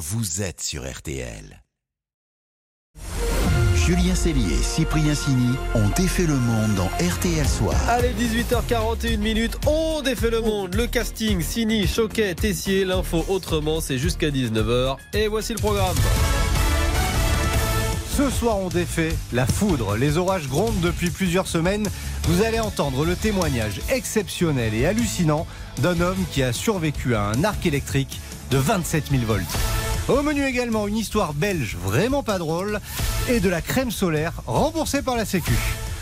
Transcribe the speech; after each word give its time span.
vous 0.00 0.40
êtes 0.40 0.62
sur 0.62 0.90
RTL. 0.90 1.62
Julien 3.74 4.14
Cellier 4.14 4.54
et 4.54 4.62
Cyprien 4.62 5.14
Sini 5.14 5.54
ont 5.74 5.90
défait 5.94 6.24
le 6.24 6.36
monde 6.36 6.74
dans 6.74 6.86
RTL 6.86 7.46
Soir. 7.46 7.74
Allez, 7.86 8.14
18h41 8.14 9.18
minutes, 9.18 9.58
on 9.66 10.00
défait 10.00 10.30
le 10.30 10.40
monde. 10.40 10.74
Le 10.74 10.86
casting, 10.86 11.42
Sini, 11.42 11.86
Choquet, 11.86 12.34
Tessier, 12.34 12.86
l'info 12.86 13.26
autrement, 13.28 13.82
c'est 13.82 13.98
jusqu'à 13.98 14.30
19h. 14.30 14.96
Et 15.12 15.28
voici 15.28 15.52
le 15.52 15.58
programme. 15.58 15.96
Ce 18.16 18.30
soir, 18.30 18.58
on 18.58 18.68
défait 18.68 19.14
la 19.34 19.44
foudre. 19.44 19.96
Les 19.96 20.16
orages 20.16 20.48
grondent 20.48 20.80
depuis 20.80 21.10
plusieurs 21.10 21.46
semaines. 21.46 21.90
Vous 22.22 22.42
allez 22.42 22.60
entendre 22.60 23.04
le 23.04 23.16
témoignage 23.16 23.82
exceptionnel 23.90 24.72
et 24.72 24.86
hallucinant 24.86 25.46
d'un 25.78 26.00
homme 26.00 26.24
qui 26.32 26.42
a 26.42 26.54
survécu 26.54 27.14
à 27.14 27.24
un 27.24 27.44
arc 27.44 27.66
électrique 27.66 28.18
de 28.50 28.56
27 28.56 29.10
000 29.10 29.24
volts. 29.24 29.69
Au 30.10 30.22
menu 30.22 30.44
également 30.44 30.88
une 30.88 30.96
histoire 30.96 31.32
belge 31.34 31.76
vraiment 31.80 32.24
pas 32.24 32.38
drôle 32.38 32.80
et 33.28 33.38
de 33.38 33.48
la 33.48 33.60
crème 33.60 33.92
solaire 33.92 34.32
remboursée 34.44 35.02
par 35.02 35.14
la 35.14 35.24
Sécu. 35.24 35.54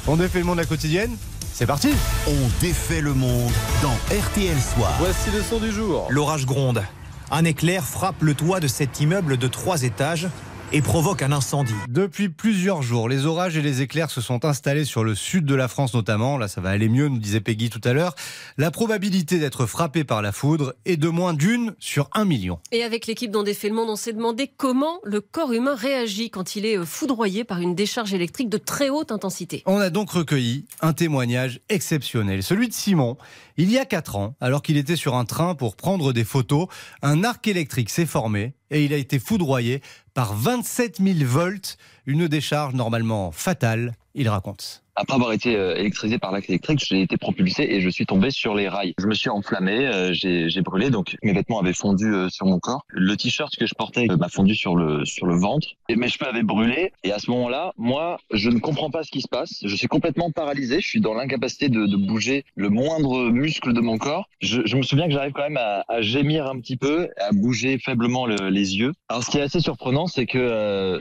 On 0.07 0.17
défait 0.17 0.39
le 0.39 0.47
monde 0.47 0.61
à 0.61 0.65
quotidienne 0.65 1.15
c'est 1.53 1.67
parti 1.67 1.89
On 2.29 2.61
défait 2.61 3.01
le 3.01 3.15
monde 3.15 3.51
dans 3.83 3.93
RTL 4.17 4.57
Soir. 4.61 4.95
Voici 5.01 5.29
le 5.35 5.43
son 5.43 5.59
du 5.59 5.73
jour. 5.73 6.07
L'orage 6.09 6.47
gronde. 6.47 6.85
Un 7.33 7.45
éclair 7.45 7.83
frappe 7.85 8.23
le 8.23 8.35
toit 8.35 8.61
de 8.61 8.69
cet 8.69 9.01
immeuble 9.01 9.39
de 9.39 9.49
trois 9.49 9.83
étages 9.83 10.29
et 10.73 10.83
provoque 10.83 11.23
un 11.23 11.33
incendie. 11.33 11.73
Depuis 11.89 12.29
plusieurs 12.29 12.83
jours, 12.83 13.09
les 13.09 13.25
orages 13.25 13.57
et 13.57 13.63
les 13.63 13.81
éclairs 13.81 14.11
se 14.11 14.21
sont 14.21 14.45
installés 14.45 14.85
sur 14.85 15.03
le 15.03 15.15
sud 15.15 15.47
de 15.47 15.55
la 15.55 15.67
France 15.67 15.95
notamment. 15.95 16.37
Là, 16.37 16.47
ça 16.47 16.61
va 16.61 16.71
aller 16.71 16.91
mieux, 16.91 17.09
nous 17.09 17.19
disait 17.19 17.41
Peggy 17.41 17.71
tout 17.71 17.81
à 17.85 17.95
l'heure. 17.95 18.15
La 18.59 18.71
probabilité 18.71 19.39
d'être 19.39 19.65
frappé 19.65 20.05
par 20.05 20.21
la 20.21 20.31
foudre 20.31 20.75
est 20.85 20.99
de 20.99 21.09
moins 21.09 21.33
d'une 21.33 21.75
sur 21.79 22.11
un 22.13 22.27
million. 22.27 22.59
Et 22.71 22.83
avec 22.83 23.07
l'équipe 23.07 23.31
dont 23.31 23.43
défait 23.43 23.69
le 23.69 23.75
monde, 23.75 23.89
on 23.89 23.97
s'est 23.97 24.13
demandé 24.13 24.51
comment 24.55 25.01
le 25.05 25.23
corps 25.23 25.53
humain 25.53 25.75
réagit 25.75 26.29
quand 26.29 26.55
il 26.55 26.67
est 26.67 26.77
euh, 26.77 26.85
foudroyé 26.85 27.45
par 27.45 27.61
une 27.61 27.75
décharge 27.75 28.13
électrique 28.13 28.51
de 28.51 28.59
très 28.59 28.91
haute 28.91 29.11
intensité. 29.11 29.63
On 29.65 29.79
a 29.79 29.89
donc 29.89 30.11
recueilli 30.11 30.67
un 30.83 30.93
témoignage 30.93 31.61
exceptionnel, 31.71 32.43
celui 32.43 32.69
de 32.69 32.75
Simon. 32.75 33.17
Il 33.57 33.73
y 33.73 33.79
a 33.79 33.85
4 33.85 34.17
ans, 34.17 34.37
alors 34.41 34.63
qu'il 34.63 34.77
était 34.77 34.97
sur 34.97 35.17
un 35.17 35.25
train 35.25 35.55
pour 35.55 35.77
prendre 35.77 36.13
des 36.13 36.25
photos, 36.25 36.69
un 37.03 37.25
arc 37.25 37.49
électrique 37.49 37.91
s'est 37.91 38.07
formé 38.07 38.55
et 38.71 38.85
il 38.85 38.93
a 38.93 38.97
été 38.97 39.19
foudroyé 39.19 39.83
par 40.19 40.35
27 40.35 41.01
000 41.01 41.19
volts, 41.23 41.77
une 42.05 42.27
décharge 42.27 42.75
normalement 42.75 43.31
fatale, 43.31 43.95
il 44.17 44.29
raconte. 44.29 44.83
Après 45.01 45.15
avoir 45.15 45.33
été 45.33 45.55
euh, 45.55 45.77
électrisé 45.77 46.19
par 46.19 46.33
l'arc 46.33 46.51
électrique, 46.51 46.81
j'ai 46.85 47.03
été 47.03 47.17
propulsé 47.17 47.63
et 47.63 47.81
je 47.81 47.89
suis 47.89 48.05
tombé 48.05 48.33
sur 48.33 48.57
les 48.57 48.69
rails. 48.69 48.95
Je 48.99 49.07
me 49.07 49.15
suis 49.15 49.31
enflammé, 49.31 49.87
euh, 49.87 50.13
j'ai 50.13 50.61
brûlé, 50.61 50.91
donc 50.91 51.17
mes 51.23 51.33
vêtements 51.33 51.61
avaient 51.61 51.73
fondu 51.73 52.13
euh, 52.13 52.29
sur 52.29 52.47
mon 52.47 52.59
corps. 52.59 52.85
Le 52.89 53.17
t-shirt 53.17 53.55
que 53.55 53.65
je 53.65 53.75
portais 53.75 54.09
m'a 54.09 54.29
fondu 54.29 54.57
sur 54.57 54.75
le 54.75 55.05
sur 55.05 55.27
le 55.27 55.37
ventre 55.37 55.69
et 55.89 55.95
mes 55.95 56.09
cheveux 56.09 56.29
avaient 56.29 56.43
brûlé. 56.43 56.93
Et 57.05 57.13
à 57.13 57.21
ce 57.21 57.31
moment-là, 57.31 57.73
moi, 57.77 58.19
je 58.33 58.51
ne 58.51 58.59
comprends 58.59 58.91
pas 58.91 59.05
ce 59.05 59.13
qui 59.13 59.21
se 59.21 59.29
passe. 59.29 59.61
Je 59.65 59.77
suis 59.77 59.87
complètement 59.87 60.33
paralysé. 60.33 60.81
Je 60.81 60.89
suis 60.89 61.01
dans 61.01 61.15
l'incapacité 61.15 61.69
de, 61.69 61.87
de, 61.87 61.97
bouger 61.97 62.45
le 62.57 62.69
moindre 62.69 63.31
muscle 63.31 63.73
de 63.73 63.81
mon 63.81 63.99
corps. 63.99 64.29
Je, 64.41 64.63
je 64.65 64.77
me 64.77 64.83
souviens 64.83 65.07
que 65.07 65.13
j'arrive 65.13 65.33
quand 65.33 65.45
même 65.45 65.59
à, 65.59 65.85
à, 65.87 66.01
gémir 66.01 66.49
un 66.49 66.59
petit 66.59 66.77
peu, 66.77 67.09
à 67.19 67.31
bouger 67.31 67.79
faiblement 67.79 68.27
le, 68.27 68.49
les 68.49 68.77
yeux. 68.77 68.95
Alors, 69.09 69.23
ce 69.23 69.31
qui 69.31 69.39
est 69.39 69.43
assez 69.43 69.61
surprenant, 69.61 70.09
c'est 70.09 70.27
que 70.27 70.39
euh, 70.39 71.01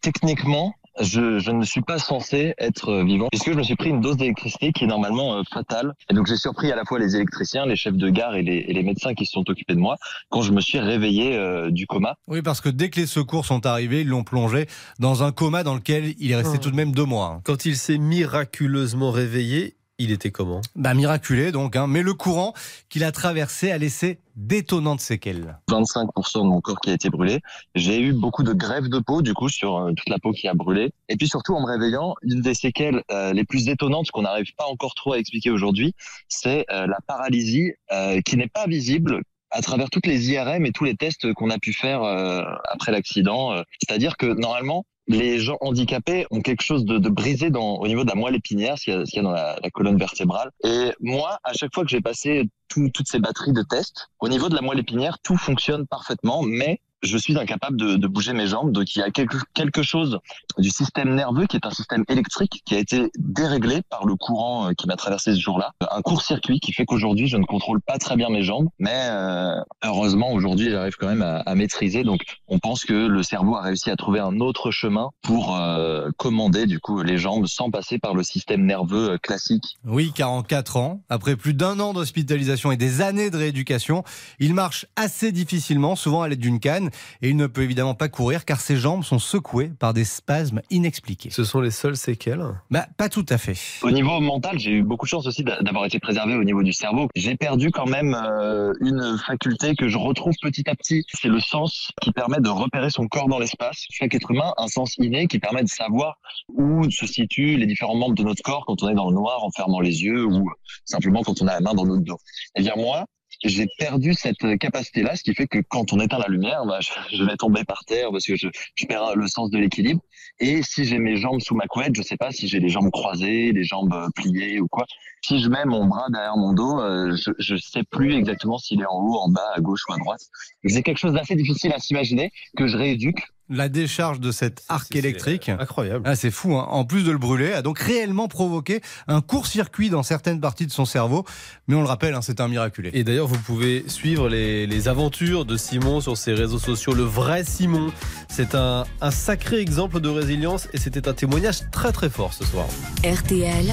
techniquement, 0.00 0.72
je, 1.00 1.38
je, 1.38 1.50
ne 1.50 1.64
suis 1.64 1.82
pas 1.82 1.98
censé 1.98 2.54
être 2.58 3.02
vivant 3.02 3.28
puisque 3.30 3.50
je 3.50 3.56
me 3.56 3.62
suis 3.62 3.76
pris 3.76 3.90
une 3.90 4.00
dose 4.00 4.16
d'électricité 4.16 4.72
qui 4.72 4.84
est 4.84 4.86
normalement 4.86 5.36
euh, 5.36 5.42
fatale. 5.52 5.94
Et 6.10 6.14
donc 6.14 6.26
j'ai 6.26 6.36
surpris 6.36 6.70
à 6.70 6.76
la 6.76 6.84
fois 6.84 6.98
les 6.98 7.16
électriciens, 7.16 7.66
les 7.66 7.76
chefs 7.76 7.96
de 7.96 8.08
gare 8.08 8.36
et 8.36 8.42
les, 8.42 8.64
et 8.68 8.72
les, 8.72 8.82
médecins 8.82 9.14
qui 9.14 9.26
se 9.26 9.32
sont 9.32 9.48
occupés 9.48 9.74
de 9.74 9.80
moi 9.80 9.96
quand 10.28 10.42
je 10.42 10.52
me 10.52 10.60
suis 10.60 10.78
réveillé 10.78 11.36
euh, 11.36 11.70
du 11.70 11.86
coma. 11.86 12.16
Oui, 12.28 12.42
parce 12.42 12.60
que 12.60 12.68
dès 12.68 12.90
que 12.90 13.00
les 13.00 13.06
secours 13.06 13.46
sont 13.46 13.66
arrivés, 13.66 14.02
ils 14.02 14.08
l'ont 14.08 14.24
plongé 14.24 14.66
dans 14.98 15.22
un 15.22 15.32
coma 15.32 15.62
dans 15.62 15.74
lequel 15.74 16.14
il 16.18 16.30
est 16.30 16.36
resté 16.36 16.56
oh. 16.58 16.62
tout 16.64 16.70
de 16.70 16.76
même 16.76 16.92
deux 16.92 17.04
mois. 17.04 17.40
Quand 17.44 17.64
il 17.64 17.76
s'est 17.76 17.98
miraculeusement 17.98 19.10
réveillé, 19.10 19.76
il 19.98 20.10
était 20.10 20.30
comment? 20.30 20.60
Bah 20.74 20.94
miraculé 20.94 21.52
donc, 21.52 21.76
hein. 21.76 21.86
mais 21.86 22.02
le 22.02 22.14
courant 22.14 22.52
qu'il 22.88 23.04
a 23.04 23.12
traversé 23.12 23.70
a 23.70 23.78
laissé 23.78 24.18
d'étonnantes 24.36 25.00
séquelles. 25.00 25.58
25% 25.70 26.42
de 26.42 26.48
mon 26.48 26.60
corps 26.60 26.80
qui 26.80 26.90
a 26.90 26.94
été 26.94 27.10
brûlé. 27.10 27.40
J'ai 27.74 28.00
eu 28.00 28.12
beaucoup 28.12 28.42
de 28.42 28.52
grèves 28.52 28.88
de 28.88 28.98
peau 28.98 29.22
du 29.22 29.34
coup 29.34 29.48
sur 29.48 29.76
euh, 29.76 29.92
toute 29.92 30.08
la 30.08 30.18
peau 30.18 30.32
qui 30.32 30.48
a 30.48 30.54
brûlé. 30.54 30.90
Et 31.08 31.16
puis 31.16 31.28
surtout 31.28 31.54
en 31.54 31.60
me 31.60 31.66
réveillant, 31.66 32.14
une 32.22 32.40
des 32.40 32.54
séquelles 32.54 33.02
euh, 33.12 33.32
les 33.32 33.44
plus 33.44 33.68
étonnantes 33.68 34.10
qu'on 34.10 34.22
n'arrive 34.22 34.52
pas 34.56 34.66
encore 34.66 34.94
trop 34.94 35.12
à 35.12 35.18
expliquer 35.18 35.50
aujourd'hui, 35.50 35.94
c'est 36.28 36.66
euh, 36.70 36.86
la 36.86 36.98
paralysie 37.06 37.72
euh, 37.92 38.20
qui 38.22 38.36
n'est 38.36 38.48
pas 38.48 38.66
visible 38.66 39.22
à 39.50 39.62
travers 39.62 39.88
toutes 39.88 40.06
les 40.06 40.30
IRM 40.32 40.66
et 40.66 40.72
tous 40.72 40.82
les 40.82 40.96
tests 40.96 41.32
qu'on 41.34 41.50
a 41.50 41.58
pu 41.58 41.72
faire 41.72 42.02
euh, 42.02 42.42
après 42.72 42.90
l'accident. 42.90 43.54
C'est-à-dire 43.80 44.16
que 44.16 44.26
normalement, 44.26 44.84
les 45.06 45.38
gens 45.38 45.56
handicapés 45.60 46.26
ont 46.30 46.40
quelque 46.40 46.62
chose 46.62 46.84
de, 46.84 46.98
de 46.98 47.08
brisé 47.08 47.50
dans, 47.50 47.76
au 47.76 47.86
niveau 47.86 48.04
de 48.04 48.08
la 48.08 48.14
moelle 48.14 48.34
épinière, 48.34 48.78
ce 48.78 48.84
qu'il 48.84 48.94
y, 48.94 49.16
y, 49.16 49.18
a 49.18 49.22
dans 49.22 49.32
la, 49.32 49.58
la, 49.62 49.70
colonne 49.70 49.98
vertébrale. 49.98 50.50
Et 50.64 50.90
moi, 51.00 51.38
à 51.44 51.52
chaque 51.52 51.74
fois 51.74 51.84
que 51.84 51.90
j'ai 51.90 52.00
passé 52.00 52.48
tout, 52.68 52.88
toutes 52.92 53.08
ces 53.08 53.18
batteries 53.18 53.52
de 53.52 53.62
tests, 53.62 54.08
au 54.20 54.28
niveau 54.28 54.48
de 54.48 54.54
la 54.54 54.62
moelle 54.62 54.78
épinière, 54.78 55.18
tout 55.22 55.36
fonctionne 55.36 55.86
parfaitement, 55.86 56.42
mais 56.42 56.80
je 57.04 57.18
suis 57.18 57.38
incapable 57.38 57.76
de, 57.76 58.06
bouger 58.06 58.32
mes 58.32 58.46
jambes. 58.46 58.72
Donc 58.72 58.94
il 58.94 58.98
y 59.00 59.02
a 59.02 59.10
quelque, 59.10 59.82
chose 59.82 60.18
du 60.58 60.70
système 60.70 61.14
nerveux 61.14 61.46
qui 61.46 61.56
est 61.56 61.66
un 61.66 61.70
système 61.70 62.04
électrique 62.08 62.62
qui 62.64 62.74
a 62.74 62.78
été 62.78 63.10
déréglé 63.18 63.82
par 63.90 64.06
le 64.06 64.14
courant 64.14 64.68
euh, 64.68 64.72
qui 64.72 64.86
m'a 64.86 64.96
traversé 64.96 65.34
ce 65.34 65.40
jour-là. 65.40 65.72
Un 65.90 66.00
court-circuit 66.00 66.60
qui 66.60 66.72
fait 66.72 66.84
qu'aujourd'hui 66.84 67.26
je 67.26 67.36
ne 67.36 67.44
contrôle 67.44 67.80
pas 67.80 67.98
très 67.98 68.16
bien 68.16 68.28
mes 68.30 68.42
jambes, 68.42 68.68
mais 68.78 69.08
euh, 69.10 69.56
heureusement 69.84 70.32
aujourd'hui 70.32 70.70
j'arrive 70.70 70.94
quand 70.98 71.08
même 71.08 71.22
à, 71.22 71.54
maîtriser. 71.54 72.04
Donc 72.04 72.20
on 72.48 72.58
pense 72.58 72.84
que 72.84 72.92
le 72.92 73.22
cerveau 73.22 73.56
a 73.56 73.62
réussi 73.62 73.90
à 73.90 73.96
trouver 73.96 74.20
un 74.20 74.40
autre 74.40 74.70
chemin 74.70 75.10
pour 75.22 75.56
euh, 75.56 76.10
commander 76.16 76.66
du 76.66 76.80
coup 76.80 77.02
les 77.02 77.18
jambes 77.18 77.46
sans 77.46 77.70
passer 77.70 77.98
par 77.98 78.14
le 78.14 78.22
système 78.22 78.64
nerveux 78.64 79.18
classique. 79.18 79.76
Oui, 79.84 80.12
44 80.14 80.76
ans, 80.76 81.02
après 81.08 81.36
plus 81.36 81.54
d'un 81.54 81.80
an 81.80 81.92
d'hospitalisation 81.92 82.72
et 82.72 82.76
des 82.76 83.00
années 83.00 83.30
de 83.30 83.36
rééducation, 83.36 84.04
il 84.38 84.54
marche 84.54 84.86
assez 84.96 85.32
difficilement, 85.32 85.96
souvent 85.96 86.22
à 86.22 86.28
l'aide 86.28 86.38
d'une 86.38 86.60
canne 86.60 86.90
et 87.22 87.30
il 87.30 87.36
ne 87.36 87.46
peut 87.46 87.62
évidemment 87.62 87.94
pas 87.94 88.08
courir 88.08 88.44
car 88.44 88.60
ses 88.60 88.76
jambes 88.76 89.04
sont 89.04 89.18
secouées 89.18 89.70
par 89.78 89.94
des 89.94 90.04
spasmes 90.04 90.60
inexpliqués. 90.70 91.30
Ce 91.30 91.44
sont 91.44 91.60
les 91.60 91.70
seules 91.70 91.96
séquelles 91.96 92.44
bah, 92.70 92.86
Pas 92.96 93.08
tout 93.08 93.26
à 93.28 93.38
fait. 93.38 93.56
Au 93.82 93.90
niveau 93.90 94.20
mental, 94.20 94.58
j'ai 94.58 94.72
eu 94.72 94.82
beaucoup 94.82 95.06
de 95.06 95.10
chance 95.10 95.26
aussi 95.26 95.44
d'avoir 95.44 95.84
été 95.86 95.98
préservé 95.98 96.34
au 96.34 96.44
niveau 96.44 96.62
du 96.62 96.72
cerveau. 96.72 97.08
J'ai 97.14 97.36
perdu 97.36 97.70
quand 97.70 97.86
même 97.86 98.14
euh, 98.14 98.72
une 98.80 99.18
faculté 99.26 99.74
que 99.74 99.88
je 99.88 99.98
retrouve 99.98 100.34
petit 100.42 100.68
à 100.68 100.74
petit. 100.74 101.04
C'est 101.08 101.28
le 101.28 101.40
sens 101.40 101.90
qui 102.00 102.12
permet 102.12 102.40
de 102.40 102.48
repérer 102.48 102.90
son 102.90 103.06
corps 103.06 103.28
dans 103.28 103.38
l'espace. 103.38 103.84
Chaque 103.90 104.14
être 104.14 104.30
humain 104.30 104.52
a 104.56 104.64
un 104.64 104.68
sens 104.68 104.96
inné 104.98 105.26
qui 105.26 105.38
permet 105.38 105.62
de 105.62 105.68
savoir 105.68 106.18
où 106.48 106.90
se 106.90 107.06
situent 107.06 107.56
les 107.56 107.66
différents 107.66 107.96
membres 107.96 108.14
de 108.14 108.22
notre 108.22 108.42
corps 108.42 108.64
quand 108.66 108.82
on 108.82 108.88
est 108.88 108.94
dans 108.94 109.08
le 109.08 109.14
noir 109.14 109.42
en 109.44 109.50
fermant 109.50 109.80
les 109.80 110.02
yeux 110.02 110.24
ou 110.24 110.50
simplement 110.84 111.22
quand 111.22 111.40
on 111.42 111.46
a 111.46 111.54
la 111.54 111.60
main 111.60 111.74
dans 111.74 111.86
notre 111.86 112.02
dos. 112.02 112.18
Et 112.56 112.62
bien 112.62 112.74
moi, 112.76 113.04
j'ai 113.44 113.66
perdu 113.78 114.14
cette 114.14 114.58
capacité-là, 114.58 115.16
ce 115.16 115.22
qui 115.22 115.34
fait 115.34 115.46
que 115.46 115.58
quand 115.68 115.92
on 115.92 116.00
éteint 116.00 116.18
la 116.18 116.28
lumière, 116.28 116.64
bah, 116.66 116.78
je, 117.12 117.24
vais 117.24 117.36
tomber 117.36 117.64
par 117.64 117.84
terre 117.84 118.10
parce 118.10 118.26
que 118.26 118.36
je, 118.36 118.48
je 118.74 118.86
perds 118.86 119.16
le 119.16 119.26
sens 119.28 119.50
de 119.50 119.58
l'équilibre. 119.58 120.00
Et 120.40 120.62
si 120.62 120.84
j'ai 120.84 120.98
mes 120.98 121.16
jambes 121.16 121.40
sous 121.40 121.54
ma 121.54 121.66
couette, 121.66 121.94
je 121.94 122.02
sais 122.02 122.16
pas 122.16 122.32
si 122.32 122.48
j'ai 122.48 122.58
les 122.58 122.68
jambes 122.68 122.90
croisées, 122.90 123.52
les 123.52 123.64
jambes 123.64 123.94
pliées 124.16 124.60
ou 124.60 124.66
quoi. 124.66 124.84
Si 125.22 125.38
je 125.38 125.48
mets 125.48 125.64
mon 125.64 125.86
bras 125.86 126.06
derrière 126.10 126.36
mon 126.36 126.52
dos, 126.52 126.80
euh, 126.80 127.16
je, 127.16 127.30
je 127.38 127.56
sais 127.56 127.82
plus 127.84 128.14
exactement 128.14 128.58
s'il 128.58 128.80
est 128.80 128.86
en 128.86 128.98
haut, 128.98 129.18
en 129.18 129.28
bas, 129.28 129.52
à 129.54 129.60
gauche 129.60 129.82
ou 129.88 129.92
à 129.92 129.98
droite. 129.98 130.20
C'est 130.66 130.82
quelque 130.82 130.98
chose 130.98 131.12
d'assez 131.12 131.36
difficile 131.36 131.72
à 131.72 131.78
s'imaginer 131.78 132.32
que 132.56 132.66
je 132.66 132.76
rééduque 132.76 133.22
la 133.48 133.68
décharge 133.68 134.20
de 134.20 134.32
cet 134.32 134.62
arc 134.68 134.94
électrique, 134.96 135.48
incroyable, 135.48 136.04
ah, 136.06 136.16
c'est 136.16 136.30
fou. 136.30 136.54
Hein. 136.54 136.66
En 136.70 136.84
plus 136.84 137.04
de 137.04 137.10
le 137.10 137.18
brûler, 137.18 137.52
a 137.52 137.62
donc 137.62 137.78
réellement 137.78 138.28
provoqué 138.28 138.80
un 139.06 139.20
court-circuit 139.20 139.90
dans 139.90 140.02
certaines 140.02 140.40
parties 140.40 140.66
de 140.66 140.72
son 140.72 140.84
cerveau. 140.84 141.24
Mais 141.68 141.74
on 141.74 141.82
le 141.82 141.86
rappelle, 141.86 142.14
hein, 142.14 142.22
c'est 142.22 142.40
un 142.40 142.48
miraculé. 142.48 142.90
Et 142.94 143.04
d'ailleurs, 143.04 143.26
vous 143.26 143.38
pouvez 143.38 143.84
suivre 143.88 144.28
les, 144.28 144.66
les, 144.66 144.88
aventures 144.88 145.44
de 145.44 145.56
Simon 145.56 146.00
sur 146.00 146.16
ses 146.16 146.32
réseaux 146.34 146.58
sociaux. 146.58 146.94
Le 146.94 147.02
vrai 147.02 147.44
Simon, 147.44 147.92
c'est 148.28 148.54
un, 148.54 148.84
un 149.00 149.10
sacré 149.10 149.60
exemple 149.60 150.00
de 150.00 150.08
résilience 150.08 150.68
et 150.72 150.78
c'était 150.78 151.08
un 151.08 151.14
témoignage 151.14 151.70
très 151.70 151.92
très 151.92 152.10
fort 152.10 152.32
ce 152.32 152.44
soir. 152.44 152.66
RTL 153.04 153.72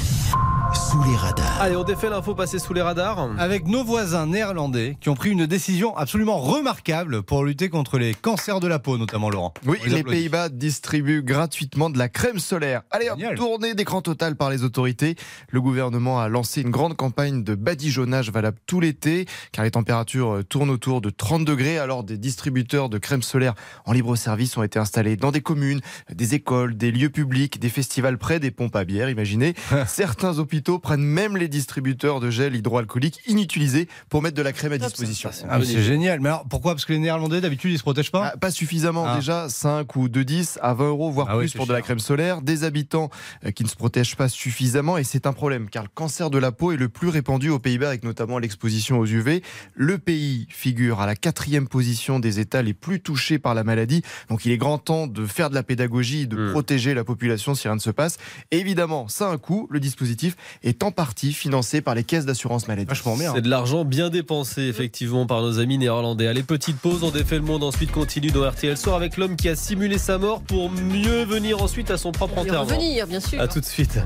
sous 0.73 1.03
les 1.03 1.15
radars. 1.15 1.61
Allez, 1.61 1.75
on 1.75 1.83
défait 1.83 2.09
l'info 2.09 2.33
passée 2.33 2.59
sous 2.59 2.73
les 2.73 2.81
radars. 2.81 3.29
Avec 3.37 3.67
nos 3.67 3.83
voisins 3.83 4.25
néerlandais 4.25 4.97
qui 5.01 5.09
ont 5.09 5.15
pris 5.15 5.31
une 5.31 5.45
décision 5.45 5.95
absolument 5.97 6.37
remarquable 6.37 7.23
pour 7.23 7.43
lutter 7.43 7.69
contre 7.69 7.97
les 7.97 8.13
cancers 8.13 8.59
de 8.59 8.67
la 8.67 8.79
peau, 8.79 8.97
notamment 8.97 9.29
Laurent. 9.29 9.53
Oui, 9.65 9.77
les 9.85 10.03
Pays-Bas 10.03 10.49
distribuent 10.49 11.23
gratuitement 11.23 11.89
de 11.89 11.97
la 11.97 12.09
crème 12.09 12.39
solaire. 12.39 12.83
Allez, 12.91 13.09
hop, 13.09 13.19
tournée 13.35 13.73
d'écran 13.73 14.01
total 14.01 14.35
par 14.35 14.49
les 14.49 14.63
autorités. 14.63 15.15
Le 15.49 15.61
gouvernement 15.61 16.19
a 16.19 16.29
lancé 16.29 16.61
une 16.61 16.71
grande 16.71 16.95
campagne 16.95 17.43
de 17.43 17.55
badigeonnage 17.55 18.31
valable 18.31 18.57
tout 18.65 18.79
l'été, 18.79 19.25
car 19.51 19.65
les 19.65 19.71
températures 19.71 20.41
tournent 20.47 20.69
autour 20.69 21.01
de 21.01 21.09
30 21.09 21.43
degrés. 21.43 21.79
Alors, 21.79 22.03
des 22.03 22.17
distributeurs 22.17 22.89
de 22.89 22.97
crème 22.97 23.23
solaire 23.23 23.55
en 23.85 23.91
libre 23.91 24.15
service 24.15 24.55
ont 24.57 24.63
été 24.63 24.79
installés 24.79 25.17
dans 25.17 25.31
des 25.31 25.41
communes, 25.41 25.81
des 26.11 26.35
écoles, 26.35 26.77
des 26.77 26.91
lieux 26.91 27.09
publics, 27.09 27.59
des 27.59 27.69
festivals 27.69 28.17
près 28.17 28.39
des 28.39 28.51
pompes 28.51 28.75
à 28.75 28.85
bière, 28.85 29.09
imaginez. 29.09 29.53
Certains 29.87 30.39
hôpitaux 30.39 30.60
prennent 30.61 31.01
même 31.03 31.37
les 31.37 31.47
distributeurs 31.47 32.19
de 32.19 32.29
gel 32.29 32.55
hydroalcoolique 32.55 33.19
inutilisés 33.27 33.87
pour 34.09 34.21
mettre 34.21 34.35
de 34.37 34.41
la 34.41 34.53
crème 34.53 34.73
à 34.73 34.77
disposition. 34.77 35.29
Ah, 35.49 35.59
c'est 35.63 35.81
génial. 35.81 36.19
Mais 36.19 36.29
alors 36.29 36.45
pourquoi? 36.49 36.73
Parce 36.73 36.85
que 36.85 36.93
les 36.93 36.99
Néerlandais 36.99 37.41
d'habitude 37.41 37.71
ils 37.71 37.77
se 37.77 37.83
protègent 37.83 38.11
pas? 38.11 38.31
Ah, 38.33 38.37
pas 38.37 38.51
suffisamment 38.51 39.05
Ah. 39.07 39.15
déjà, 39.17 39.49
5 39.49 39.95
ou 39.95 40.07
2,10 40.09 40.57
à 40.61 40.73
20 40.73 40.87
euros, 40.89 41.11
voire 41.11 41.27
Ah 41.29 41.37
oui, 41.37 41.45
plus 41.45 41.53
pour 41.57 41.67
de 41.67 41.73
la 41.73 41.81
crème 41.81 41.99
solaire. 41.99 42.41
Des 42.41 42.63
habitants 42.63 43.09
euh, 43.45 43.51
qui 43.51 43.63
ne 43.63 43.69
se 43.69 43.75
protègent 43.75 44.15
pas 44.15 44.29
suffisamment 44.29 44.97
et 44.97 45.03
c'est 45.03 45.25
un 45.25 45.33
problème 45.33 45.69
car 45.69 45.83
le 45.83 45.89
cancer 45.93 46.29
de 46.29 46.37
la 46.37 46.51
peau 46.51 46.71
est 46.71 46.77
le 46.77 46.89
plus 46.89 47.09
répandu 47.09 47.49
aux 47.49 47.59
Pays-Bas 47.59 47.87
avec 47.87 48.03
notamment 48.03 48.37
l'exposition 48.39 48.99
aux 48.99 49.05
UV. 49.05 49.41
Le 49.75 49.97
pays 49.97 50.47
figure 50.49 51.01
à 51.01 51.05
la 51.05 51.15
quatrième 51.15 51.67
position 51.67 52.19
des 52.19 52.39
États 52.39 52.61
les 52.61 52.73
plus 52.73 52.99
touchés 52.99 53.39
par 53.39 53.53
la 53.53 53.63
maladie. 53.63 54.01
Donc 54.29 54.45
il 54.45 54.51
est 54.51 54.57
grand 54.57 54.77
temps 54.77 55.07
de 55.07 55.25
faire 55.25 55.49
de 55.49 55.55
la 55.55 55.63
pédagogie, 55.63 56.27
de 56.27 56.37
Mm. 56.37 56.51
protéger 56.51 56.93
la 56.93 57.03
population 57.03 57.53
si 57.55 57.67
rien 57.67 57.75
ne 57.75 57.79
se 57.81 57.89
passe. 57.91 58.17
Et 58.51 58.57
évidemment, 58.59 59.07
ça 59.07 59.27
a 59.29 59.31
un 59.31 59.37
coût. 59.37 59.67
Le 59.69 59.79
dispositif 59.79 60.35
est 60.63 60.83
en 60.83 60.91
partie 60.91 61.33
financé 61.33 61.81
par 61.81 61.95
les 61.95 62.03
caisses 62.03 62.25
d'assurance 62.25 62.67
maladie. 62.67 62.87
Vachement 62.87 63.17
bien. 63.17 63.33
C'est 63.35 63.41
de 63.41 63.49
l'argent 63.49 63.85
bien 63.85 64.09
dépensé, 64.09 64.61
effectivement, 64.63 65.25
par 65.25 65.41
nos 65.41 65.59
amis 65.59 65.77
néerlandais. 65.77 66.27
Allez, 66.27 66.43
petite 66.43 66.77
pause, 66.77 67.03
on 67.03 67.11
défait 67.11 67.35
le 67.35 67.41
monde, 67.41 67.63
ensuite 67.63 67.91
continue 67.91 68.31
dans 68.31 68.49
RTL 68.49 68.77
Soir 68.77 68.95
avec 68.95 69.17
l'homme 69.17 69.35
qui 69.35 69.49
a 69.49 69.55
simulé 69.55 69.97
sa 69.97 70.17
mort 70.17 70.41
pour 70.41 70.69
mieux 70.69 71.23
venir 71.23 71.61
ensuite 71.61 71.91
à 71.91 71.97
son 71.97 72.11
propre 72.11 72.37
enterrement. 72.39 72.63
revenir, 72.63 73.07
bien 73.07 73.19
sûr. 73.19 73.39
À 73.41 73.47
tout 73.47 73.59
de 73.59 73.65
suite. 73.65 73.99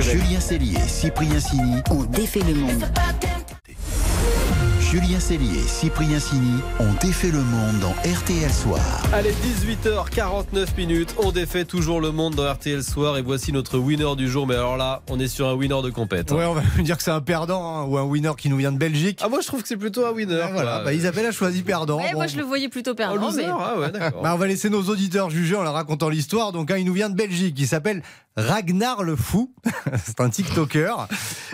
Julien 0.00 0.40
Cellier, 0.40 0.78
Cyprien 0.86 1.40
Sini, 1.40 1.76
On 1.90 2.04
défait 2.04 2.40
le 2.40 2.54
monde. 2.54 2.84
Julien 4.90 5.18
Cellier, 5.18 5.60
Cyprien 5.66 6.20
Sini 6.20 6.60
ont 6.78 6.92
défait 7.00 7.30
le 7.32 7.40
monde 7.40 7.80
dans 7.80 7.90
RTL 8.08 8.50
Soir. 8.52 8.80
Allez, 9.12 9.32
18h49 9.32 10.76
minutes, 10.76 11.14
on 11.18 11.32
défait 11.32 11.64
toujours 11.64 12.00
le 12.00 12.12
monde 12.12 12.34
dans 12.36 12.50
RTL 12.50 12.82
Soir 12.84 13.16
et 13.18 13.22
voici 13.22 13.52
notre 13.52 13.78
winner 13.78 14.14
du 14.16 14.28
jour. 14.28 14.46
Mais 14.46 14.54
alors 14.54 14.76
là, 14.76 15.02
on 15.10 15.18
est 15.18 15.26
sur 15.28 15.48
un 15.48 15.54
winner 15.54 15.82
de 15.82 15.90
compète. 15.90 16.30
Ouais, 16.30 16.44
on 16.44 16.54
va 16.54 16.62
me 16.78 16.82
dire 16.82 16.96
que 16.96 17.02
c'est 17.02 17.10
un 17.10 17.20
perdant 17.20 17.76
hein, 17.78 17.84
ou 17.84 17.98
un 17.98 18.04
winner 18.04 18.32
qui 18.38 18.48
nous 18.48 18.56
vient 18.58 18.70
de 18.72 18.78
Belgique. 18.78 19.20
Ah, 19.22 19.28
moi 19.28 19.40
je 19.42 19.46
trouve 19.48 19.62
que 19.62 19.68
c'est 19.68 19.76
plutôt 19.76 20.06
un 20.06 20.12
winner. 20.12 20.40
Ah, 20.42 20.50
voilà, 20.52 20.84
bah, 20.84 20.92
Isabelle 20.92 21.26
a 21.26 21.32
choisi 21.32 21.62
perdant. 21.62 21.98
Ouais, 21.98 22.10
Bon, 22.12 22.18
moi, 22.18 22.26
je 22.28 22.36
le 22.36 22.44
voyais 22.44 22.68
plutôt 22.68 22.94
perdant. 22.94 23.16
loser, 23.26 23.44
mais... 23.46 23.52
ah 23.52 23.78
ouais, 23.78 23.90
d'accord. 23.90 24.22
bah, 24.22 24.32
on 24.34 24.38
va 24.38 24.46
laisser 24.46 24.70
nos 24.70 24.82
auditeurs 24.84 25.30
juger 25.30 25.56
en 25.56 25.62
leur 25.64 25.74
racontant 25.74 26.08
l'histoire. 26.08 26.52
Donc, 26.52 26.70
hein, 26.70 26.76
il 26.78 26.84
nous 26.84 26.94
vient 26.94 27.10
de 27.10 27.16
Belgique. 27.16 27.56
Il 27.58 27.66
s'appelle 27.66 28.02
Ragnar 28.36 29.02
le 29.02 29.16
Fou. 29.16 29.54
c'est 30.04 30.20
un 30.20 30.28
TikToker. 30.28 31.08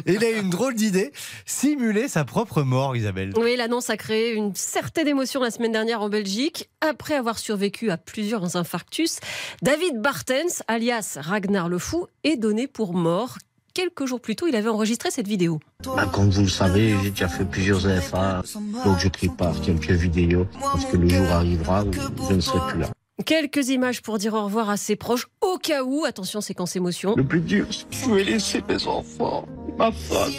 Et 0.06 0.14
il 0.14 0.24
a 0.24 0.30
une 0.30 0.50
drôle 0.50 0.74
d'idée 0.74 1.12
simuler 1.46 2.08
sa 2.08 2.24
propre 2.24 2.62
mort, 2.62 2.96
Isabelle. 2.96 3.32
Oui, 3.36 3.56
l'annonce 3.56 3.90
a 3.90 3.96
créé 3.96 4.32
une 4.32 4.54
certaine 4.54 5.08
émotion 5.08 5.40
la 5.40 5.50
semaine 5.50 5.72
dernière 5.72 6.02
en 6.02 6.08
Belgique. 6.08 6.70
Après 6.80 7.14
avoir 7.14 7.38
survécu 7.38 7.90
à 7.90 7.96
plusieurs 7.96 8.56
infarctus, 8.56 9.18
David 9.62 10.00
Bartens, 10.00 10.62
alias 10.68 11.18
Ragnar 11.20 11.68
le 11.68 11.78
Fou, 11.78 12.06
est 12.24 12.36
donné 12.36 12.66
pour 12.66 12.94
mort. 12.94 13.38
Quelques 13.74 14.04
jours 14.04 14.20
plus 14.20 14.36
tôt, 14.36 14.46
il 14.48 14.56
avait 14.56 14.68
enregistré 14.68 15.10
cette 15.10 15.28
vidéo. 15.28 15.58
Bah, 15.84 16.06
comme 16.12 16.28
vous 16.28 16.42
le 16.42 16.48
savez, 16.48 16.94
j'ai 17.02 17.10
déjà 17.10 17.28
fait 17.28 17.44
plusieurs 17.44 17.86
AFA, 17.86 18.42
donc 18.84 18.98
je 18.98 19.08
prépare 19.08 19.58
quelques 19.62 19.92
vidéos 19.92 20.46
parce 20.60 20.84
que 20.84 20.98
le 20.98 21.08
jour 21.08 21.26
arrivera 21.30 21.84
où 21.84 21.92
je 22.28 22.34
ne 22.34 22.40
serai 22.40 22.58
plus 22.70 22.80
là. 22.80 22.88
Quelques 23.26 23.68
images 23.68 24.02
pour 24.02 24.18
dire 24.18 24.34
au 24.34 24.44
revoir 24.44 24.70
à 24.70 24.76
ses 24.76 24.96
proches 24.96 25.28
au 25.40 25.58
cas 25.58 25.82
où, 25.82 26.04
attention 26.04 26.40
séquence 26.40 26.76
émotion. 26.76 27.14
Le 27.16 27.24
plus 27.24 27.40
dur, 27.40 27.66
c'est 27.70 27.88
que 27.88 27.94
je 27.94 28.10
vais 28.10 28.24
laisser 28.24 28.62
mes 28.68 28.86
enfants, 28.86 29.46
ma 29.78 29.92
femme. 29.92 30.32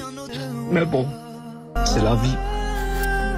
Mais 0.71 0.85
bon, 0.85 1.07
c'est 1.85 2.01
la 2.01 2.15
vie. 2.15 2.35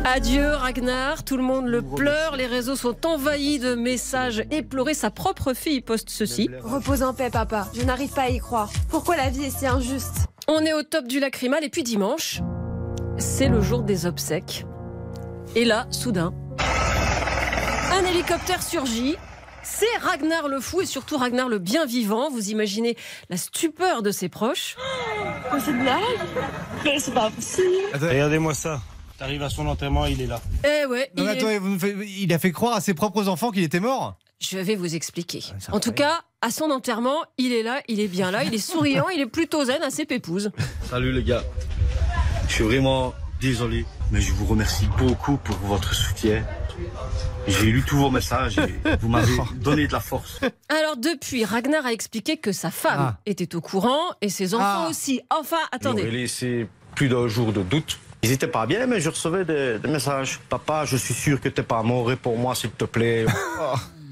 Adieu 0.06 0.48
Ragnar, 0.48 1.24
tout 1.24 1.36
le 1.36 1.44
monde 1.44 1.66
le 1.66 1.82
pleure, 1.82 2.36
les 2.38 2.46
réseaux 2.46 2.76
sont 2.76 3.06
envahis 3.06 3.60
de 3.60 3.76
messages 3.76 4.44
éplorés. 4.52 4.94
Sa 4.94 5.10
propre 5.10 5.54
fille 5.54 5.82
poste 5.82 6.10
ceci. 6.10 6.50
Repose 6.64 7.04
en 7.04 7.14
paix, 7.14 7.30
papa. 7.30 7.68
Je 7.74 7.82
n'arrive 7.84 8.14
pas 8.14 8.24
à 8.24 8.30
y 8.30 8.40
croire. 8.40 8.72
Pourquoi 8.90 9.18
la 9.18 9.30
vie 9.30 9.46
est 9.46 9.58
si 9.58 9.66
injuste? 9.68 10.28
On 10.48 10.60
est 10.60 10.74
au 10.74 10.84
top 10.84 11.08
du 11.08 11.20
lacrymal 11.20 11.64
et 11.64 11.70
puis 11.70 11.84
dimanche, 11.84 12.42
c'est 13.18 13.50
le 13.50 13.62
jour 13.62 13.82
des 13.82 14.06
obsèques. 14.06 14.66
Et 15.56 15.66
là, 15.66 15.88
soudain, 15.90 16.34
un 17.92 18.06
hélicoptère 18.06 18.62
surgit. 18.62 19.16
C'est 19.66 19.98
Ragnar 20.00 20.48
le 20.48 20.60
fou 20.60 20.82
et 20.82 20.86
surtout 20.86 21.18
Ragnar 21.18 21.50
le 21.50 21.58
bien 21.58 21.86
vivant. 21.86 22.30
Vous 22.30 22.50
imaginez 22.50 22.96
la 23.30 23.38
stupeur 23.38 24.04
de 24.04 24.12
ses 24.12 24.30
proches. 24.30 24.76
C'est 25.60 25.72
une 25.72 25.82
blague 25.82 26.02
Mais 26.84 27.00
c'est 27.00 27.14
pas 27.14 27.32
possible. 27.32 27.66
Regardez-moi 27.94 28.54
ça. 28.54 28.82
T'arrives 29.18 29.44
à 29.44 29.50
son 29.50 29.68
enterrement, 29.68 30.06
il 30.06 30.22
est 30.22 30.28
là. 30.28 30.42
Eh 30.64 30.86
ouais, 30.86 31.10
Non, 31.18 31.24
il, 32.06 32.34
a 32.34 32.40
fait 32.40 32.52
croire 32.52 32.76
à 32.76 32.82
ses 32.82 32.94
propres 32.94 33.28
enfants 33.28 33.52
qu'il 33.52 33.64
était 33.64 33.80
mort. 33.80 34.16
je 34.40 34.58
vais 34.58 34.76
vous 34.76 34.94
expliquer. 34.94 35.42
c'est 35.42 35.74
En 35.74 35.80
tout 35.80 35.94
cas, 35.94 36.22
à 36.42 36.52
son 36.52 36.70
enterrement, 36.70 37.24
il 37.38 37.54
est 37.54 37.64
là, 37.64 37.82
il 37.88 38.02
est 38.02 38.10
bien 38.10 38.30
là, 38.30 38.44
il 38.44 38.54
est 38.54 38.60
souriant, 38.60 39.08
il 39.10 39.22
est 39.22 39.26
plutôt 39.26 39.64
zen, 39.66 39.82
assez 39.82 40.06
pépouze. 40.06 40.52
Salut 40.90 41.14
les 41.14 41.24
gars. 41.24 41.44
Je 42.50 42.54
suis 42.54 42.64
vraiment 42.66 43.14
désolé, 43.40 43.86
mais 44.12 44.20
je 44.20 44.34
vous 44.34 44.46
remercie 44.46 44.88
beaucoup 44.98 45.38
pour 45.38 45.56
votre 45.58 45.94
soutien. 45.94 46.46
J'ai 47.48 47.66
lu 47.72 47.84
tous 47.84 47.98
vos 47.98 48.10
messages 48.10 48.58
et 48.58 48.96
vous 49.02 49.08
m'avez 49.10 49.34
donné 49.56 49.88
de 49.88 49.94
la 49.94 50.00
force. 50.00 50.40
Alors 50.70 50.98
depuis, 50.98 51.46
Ragnar 51.46 51.86
a 51.86 51.94
expliqué 51.94 52.38
que 52.38 52.52
sa 52.52 52.72
femme 52.72 52.98
Ah. 53.00 53.18
était 53.26 53.56
au 53.56 53.62
courant 53.62 54.02
et 54.22 54.30
ses 54.30 54.54
enfants 54.56 54.86
Ah. 54.86 54.88
aussi. 54.90 55.22
Enfin, 55.30 55.58
attendez. 55.72 56.02
J'aurais 56.04 56.12
laissé 56.16 56.68
plus 56.96 57.08
d'un 57.10 57.28
jour 57.28 57.54
de 57.54 57.62
doute. 57.62 58.00
Ils 58.24 58.32
étaient 58.32 58.48
pas 58.48 58.66
bien, 58.66 58.88
mais 58.88 59.00
je 59.00 59.10
recevais 59.10 59.46
des, 59.46 59.78
des 59.78 59.88
messages. 59.88 60.40
Papa, 60.50 60.86
je 60.86 60.98
suis 60.98 61.14
sûr 61.14 61.40
que 61.40 61.50
t'es 61.50 61.62
pas 61.62 61.84
mort, 61.84 62.08
réponds-moi 62.08 62.56
s'il 62.56 62.72
te 62.72 62.86
plaît. 62.86 63.26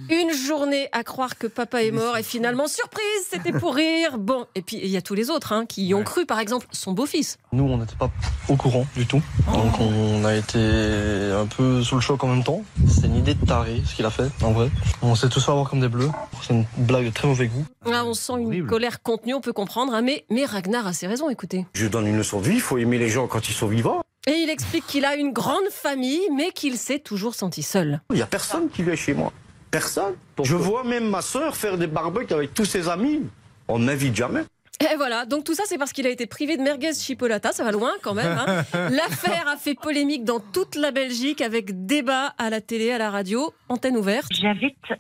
Une 0.10 0.32
journée 0.34 0.90
à 0.92 1.04
croire 1.04 1.38
que 1.38 1.48
papa 1.48 1.84
est 1.84 1.92
mort 1.92 2.18
et 2.18 2.24
finalement, 2.24 2.68
surprise, 2.68 3.04
c'était 3.30 3.52
pour 3.52 3.76
rire. 3.76 4.18
Bon, 4.18 4.46
et 4.56 4.62
puis 4.62 4.80
il 4.82 4.90
y 4.90 4.98
a 4.98 5.02
tous 5.02 5.14
les 5.14 5.30
autres 5.30 5.54
hein, 5.54 5.66
qui 5.66 5.86
y 5.86 5.94
ont 5.94 6.04
cru, 6.04 6.26
par 6.26 6.40
exemple, 6.40 6.68
son 6.72 6.92
beau-fils. 6.92 7.38
Nous, 7.52 7.64
on 7.64 7.78
n'était 7.78 7.96
pas 7.96 8.12
au 8.50 8.56
courant 8.56 8.86
du 8.96 9.06
tout. 9.06 9.22
Donc, 9.54 9.80
on 9.80 10.26
a 10.26 10.36
été 10.36 10.60
un 10.60 11.46
peu 11.46 11.82
sous 11.84 11.96
le 11.96 12.02
choc 12.02 12.24
en 12.24 12.28
même 12.28 12.44
temps. 12.44 12.64
C'est 12.88 13.08
une 13.08 13.16
idée 13.16 13.34
de 13.34 13.46
taré, 13.46 13.82
ce 13.86 13.96
qu'il 13.96 14.06
a 14.06 14.10
fait, 14.12 14.30
en 14.44 14.52
vrai. 14.52 14.70
On 15.02 15.16
s'est 15.16 15.30
tous 15.30 15.44
fait 15.44 15.52
avoir 15.52 15.70
comme 15.70 15.82
des 15.82 15.90
bleus. 15.90 16.10
C'est 16.42 16.54
une 16.54 16.66
blague 16.78 17.06
de 17.06 17.12
très 17.12 17.28
mauvais 17.28 17.48
goût. 17.48 17.66
Là, 17.86 18.06
on 18.06 18.14
sent 18.14 18.34
une 18.40 18.66
colère 18.66 19.02
contenue, 19.02 19.34
on 19.34 19.42
peut 19.42 19.54
comprendre, 19.54 19.94
hein, 19.94 20.02
mais, 20.02 20.26
mais 20.30 20.46
Ragnar 20.46 20.88
a 20.88 20.94
ses 20.94 21.08
raisons, 21.08 21.30
écoutez. 21.30 21.66
Je 21.74 21.88
donne 21.88 22.08
une 22.08 22.18
leçon 22.18 22.42
de 22.42 22.50
vie, 22.50 22.56
il 22.56 22.62
faut 22.62 22.78
aimer 22.78 22.98
les 22.98 23.10
gens 23.10 23.28
quand 23.28 23.50
ils 23.50 23.54
sont 23.54 23.68
vivants. 23.68 24.02
Et 24.26 24.32
il 24.32 24.50
explique 24.50 24.88
qu'il 24.88 25.04
a 25.04 25.16
une 25.16 25.34
grande 25.34 25.68
famille, 25.70 26.22
mais 26.34 26.52
qu'il 26.52 26.78
s'est 26.78 27.00
toujours 27.00 27.36
senti 27.36 27.62
seul. 27.62 28.02
Il 28.10 28.16
n'y 28.16 28.22
a 28.22 28.26
personne 28.26 28.70
qui 28.70 28.82
vient 28.82 28.96
chez 28.96 29.14
moi. 29.14 29.34
Personne. 29.74 30.14
Je 30.44 30.56
vois 30.56 30.84
même 30.84 31.10
ma 31.10 31.24
sœur 31.24 31.58
faire 31.58 31.80
des 31.80 31.88
barbecues 31.88 32.32
avec 32.36 32.54
tous 32.54 32.64
ses 32.66 32.90
amis. 32.90 33.22
On 33.68 33.80
n'invite 33.80 34.16
jamais. 34.16 34.42
Et 34.82 34.96
voilà, 34.98 35.26
donc 35.26 35.46
tout 35.46 35.56
ça 35.56 35.64
c'est 35.66 35.80
parce 35.80 35.92
qu'il 35.94 36.06
a 36.06 36.12
été 36.12 36.28
privé 36.28 36.58
de 36.58 36.62
merguez 36.62 36.94
chipolata, 36.94 37.52
ça 37.54 37.64
va 37.64 37.72
loin 37.72 37.92
quand 38.04 38.14
même. 38.14 38.38
hein. 38.38 38.64
L'affaire 38.92 39.48
a 39.48 39.58
fait 39.58 39.74
polémique 39.74 40.26
dans 40.26 40.40
toute 40.40 40.76
la 40.76 40.92
Belgique 40.92 41.42
avec 41.42 41.86
débat 41.88 42.34
à 42.38 42.52
la 42.52 42.62
télé, 42.62 42.92
à 42.92 43.00
la 43.00 43.10
radio, 43.10 43.52
antenne 43.70 43.98
ouverte. 43.98 44.28
J'invite 44.32 44.76
ce 44.88 44.94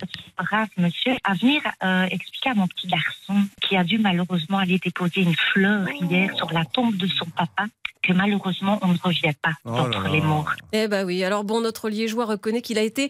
brave 0.44 0.70
monsieur 0.78 1.14
à 1.24 1.34
venir 1.36 1.62
euh, 1.84 2.06
expliquer 2.10 2.50
à 2.52 2.54
mon 2.56 2.66
petit 2.68 2.88
garçon 2.88 3.36
qui 3.62 3.76
a 3.78 3.84
dû 3.84 4.00
malheureusement 4.00 4.58
aller 4.58 4.80
déposer 4.80 5.22
une 5.22 5.36
fleur 5.54 5.88
hier 6.02 6.36
sur 6.36 6.52
la 6.52 6.66
tombe 6.66 6.96
de 6.96 7.06
son 7.08 7.26
papa 7.26 7.66
que 8.02 8.12
malheureusement 8.14 8.80
on 8.82 8.90
ne 8.90 8.98
revient 9.02 9.34
pas 9.42 9.54
Oh 9.66 9.72
d'entre 9.72 10.08
les 10.10 10.20
morts. 10.22 10.52
Eh 10.74 10.88
bah 10.90 11.04
oui, 11.06 11.24
alors 11.24 11.46
bon, 11.46 11.62
notre 11.62 11.90
liégeois 11.90 12.26
reconnaît 12.26 12.62
qu'il 12.62 12.78
a 12.78 12.82
été 12.82 13.10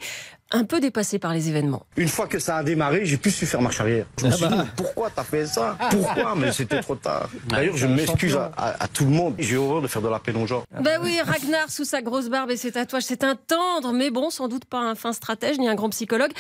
un 0.52 0.66
peu 0.66 0.80
dépassé 0.80 1.18
par 1.20 1.34
les 1.34 1.50
événements. 1.50 1.86
Une 1.98 2.08
fois 2.08 2.28
que 2.28 2.38
ça 2.38 2.58
a 2.58 2.64
démarré, 2.64 3.06
j'ai 3.06 3.18
plus 3.18 3.32
su 3.32 3.46
faire 3.46 3.62
marche 3.62 3.80
arrière. 3.82 4.06
Je 4.20 4.26
me 4.28 4.32
Ah 4.32 4.36
suis 4.36 4.46
bah. 4.48 4.56
dit, 4.64 4.70
pourquoi 4.76 5.10
t'as 5.10 5.24
fait 5.24 5.48
ça? 5.48 5.78
Pourquoi? 5.90 6.36
Mais 6.36 6.52
c'était 6.52 6.80
trop 6.82 6.96
tard. 6.96 7.30
D'ailleurs, 7.48 7.76
je 7.76 7.88
m'excuse 7.88 8.36
à, 8.36 8.52
à- 8.56 8.84
à 8.84 8.88
tout 8.88 9.06
le 9.06 9.12
monde. 9.12 9.34
J'ai 9.40 9.58
horreur 9.58 9.82
de 9.82 9.88
faire 9.88 10.02
de 10.02 10.08
la 10.10 10.20
peine 10.20 10.38
aux 10.38 10.46
gens. 10.48 10.64
Bah 10.80 10.92
oui, 11.02 11.20
Ragnar 11.22 11.70
sous 11.70 11.86
sa 11.86 12.02
grosse 12.02 12.30
barbe 12.30 12.52
et 12.52 12.58
ses 12.58 12.72
tatouages, 12.72 13.04
c'est 13.04 13.24
un 13.24 13.36
tendre, 13.36 13.94
mais 13.94 14.12
bon, 14.12 14.30
sans 14.30 14.48
doute 14.48 14.66
pas 14.66 14.80
un 14.80 14.96
fin 14.96 15.12
stratège 15.14 15.58
ni 15.58 15.68
un 15.68 15.76
grand 15.76 15.90
psychologue. 15.90 16.32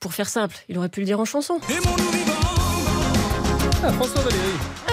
Pour 0.00 0.14
faire 0.14 0.28
simple, 0.28 0.56
il 0.68 0.76
aurait 0.78 0.88
pu 0.88 1.00
le 1.00 1.06
dire 1.06 1.20
en 1.20 1.24
chanson. 1.24 1.60
Ah, 3.82 3.92
François 3.92 4.20
Valéry. 4.22 4.42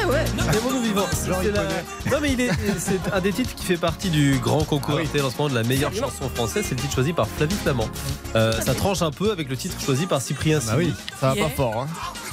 Ah 0.02 0.08
ouais. 0.08 0.26
Aimons-nous 0.58 0.82
vivants. 0.82 1.08
La- 1.54 2.12
Non 2.12 2.18
mais 2.22 2.32
il 2.34 2.42
est, 2.42 2.50
c'est 2.80 3.00
un 3.14 3.20
des 3.20 3.34
titres 3.34 3.54
qui 3.56 3.66
fait 3.66 3.78
partie 3.78 4.10
du 4.10 4.40
grand 4.42 4.64
concours 4.64 5.00
RTL 5.00 5.24
en 5.26 5.30
ce 5.30 5.38
moment 5.38 5.50
de 5.50 5.56
la 5.56 5.64
meilleure 5.64 5.94
chanson 5.94 6.30
française. 6.34 6.66
C'est 6.70 6.76
le 6.76 6.82
titre 6.82 6.94
choisi 6.94 7.12
par 7.14 7.28
Flavie 7.28 7.56
Flamand. 7.56 7.90
Euh, 8.36 8.54
ça 8.62 8.74
tranche 8.74 9.02
un 9.02 9.12
peu 9.12 9.32
avec 9.32 9.50
le 9.50 9.58
titre 9.58 9.76
choisi 9.84 10.06
par 10.06 10.22
Cyprien. 10.22 10.60
Bah 10.66 10.74
oui, 10.78 10.94
ça 11.20 11.30
va 11.30 11.36
Yeah. 11.36 11.46
pas 11.46 11.50
fort. 11.56 11.82
Hein. 11.82 11.88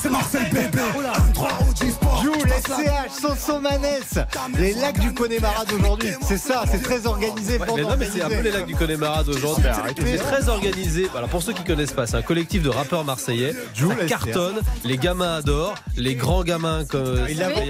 C'est 0.05 0.11
Marcel 0.11 0.45
Bébé. 0.53 0.83
Joue 2.23 2.35
les 2.45 2.51
CH, 2.51 3.11
Sanson 3.23 3.59
Manès. 3.59 4.19
Les 4.59 4.75
lacs 4.75 5.01
du 5.01 5.15
Connemara 5.15 5.65
d'aujourd'hui. 5.65 6.11
C'est 6.21 6.37
ça, 6.37 6.65
c'est 6.71 6.83
très 6.83 7.07
organisé. 7.07 7.57
Ouais, 7.59 7.67
mais 7.75 7.83
non, 7.83 7.97
mais 7.99 8.09
c'est 8.13 8.21
un 8.21 8.29
peu 8.29 8.41
les 8.41 8.51
lacs 8.51 8.67
du 8.67 8.75
Connemara 8.75 9.25
d'aujourd'hui. 9.25 9.65
C'est 10.05 10.19
très 10.19 10.51
organisé. 10.51 11.09
Alors 11.17 11.31
pour 11.31 11.43
ceux 11.43 11.55
qui 11.55 11.65
connaissent 11.65 11.95
pas, 11.95 12.07
c'est 12.07 12.19
un 12.19 12.23
collectif 12.23 12.63
de 12.63 12.69
rappeurs 12.69 13.03
marseillais. 13.05 13.55
Joue 13.75 13.93
Ça 13.99 14.05
cartonne. 14.05 14.57
Les 14.85 14.99
gamins 14.99 15.37
adorent. 15.37 15.75
Les 15.97 16.17
grands 16.17 16.45
gamins 16.45 16.85
comme. 16.85 17.21
Il 17.31 17.43
a 17.43 17.49
pas. 17.49 17.63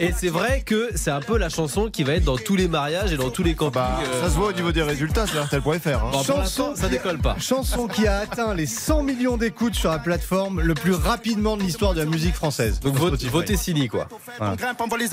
Et 0.00 0.12
c'est 0.16 0.30
vrai 0.30 0.62
que 0.66 0.90
c'est 0.96 1.12
un 1.12 1.20
peu 1.20 1.38
la 1.38 1.48
chanson 1.48 1.90
qui 1.92 2.02
va 2.02 2.14
être 2.14 2.24
dans 2.24 2.38
tous 2.38 2.56
les 2.56 2.66
mariages 2.66 3.12
et 3.12 3.16
dans 3.16 3.30
tous 3.30 3.44
les 3.44 3.54
campings. 3.54 3.70
Bah, 3.80 4.00
euh, 4.02 4.22
ça 4.24 4.30
se 4.30 4.34
voit 4.34 4.48
au 4.48 4.52
niveau 4.52 4.72
des 4.72 4.82
résultats 4.82 5.28
sur 5.28 5.44
RTL.fr. 5.44 5.88
Hein. 5.88 6.10
bon, 6.10 6.24
chanson- 6.24 6.74
ça 6.74 6.88
décolle 6.88 7.18
pas. 7.18 7.36
Chanson 7.38 7.86
qui 7.86 8.08
a 8.08 8.18
atteint 8.18 8.52
les 8.52 8.66
100 8.66 9.04
millions 9.04 9.36
d'écoutes 9.36 9.76
sur 9.76 9.92
la 9.92 10.00
plateforme 10.00 10.60
le 10.60 10.74
plus 10.74 10.92
rapide 10.92 11.19
rapidement 11.20 11.56
de 11.58 11.62
l'histoire 11.62 11.92
de 11.92 11.98
la 12.00 12.06
musique 12.06 12.34
française. 12.34 12.80
Donc 12.80 12.94
vote- 12.96 13.22
votez 13.24 13.56
Sini 13.58 13.88
quoi. 13.88 14.08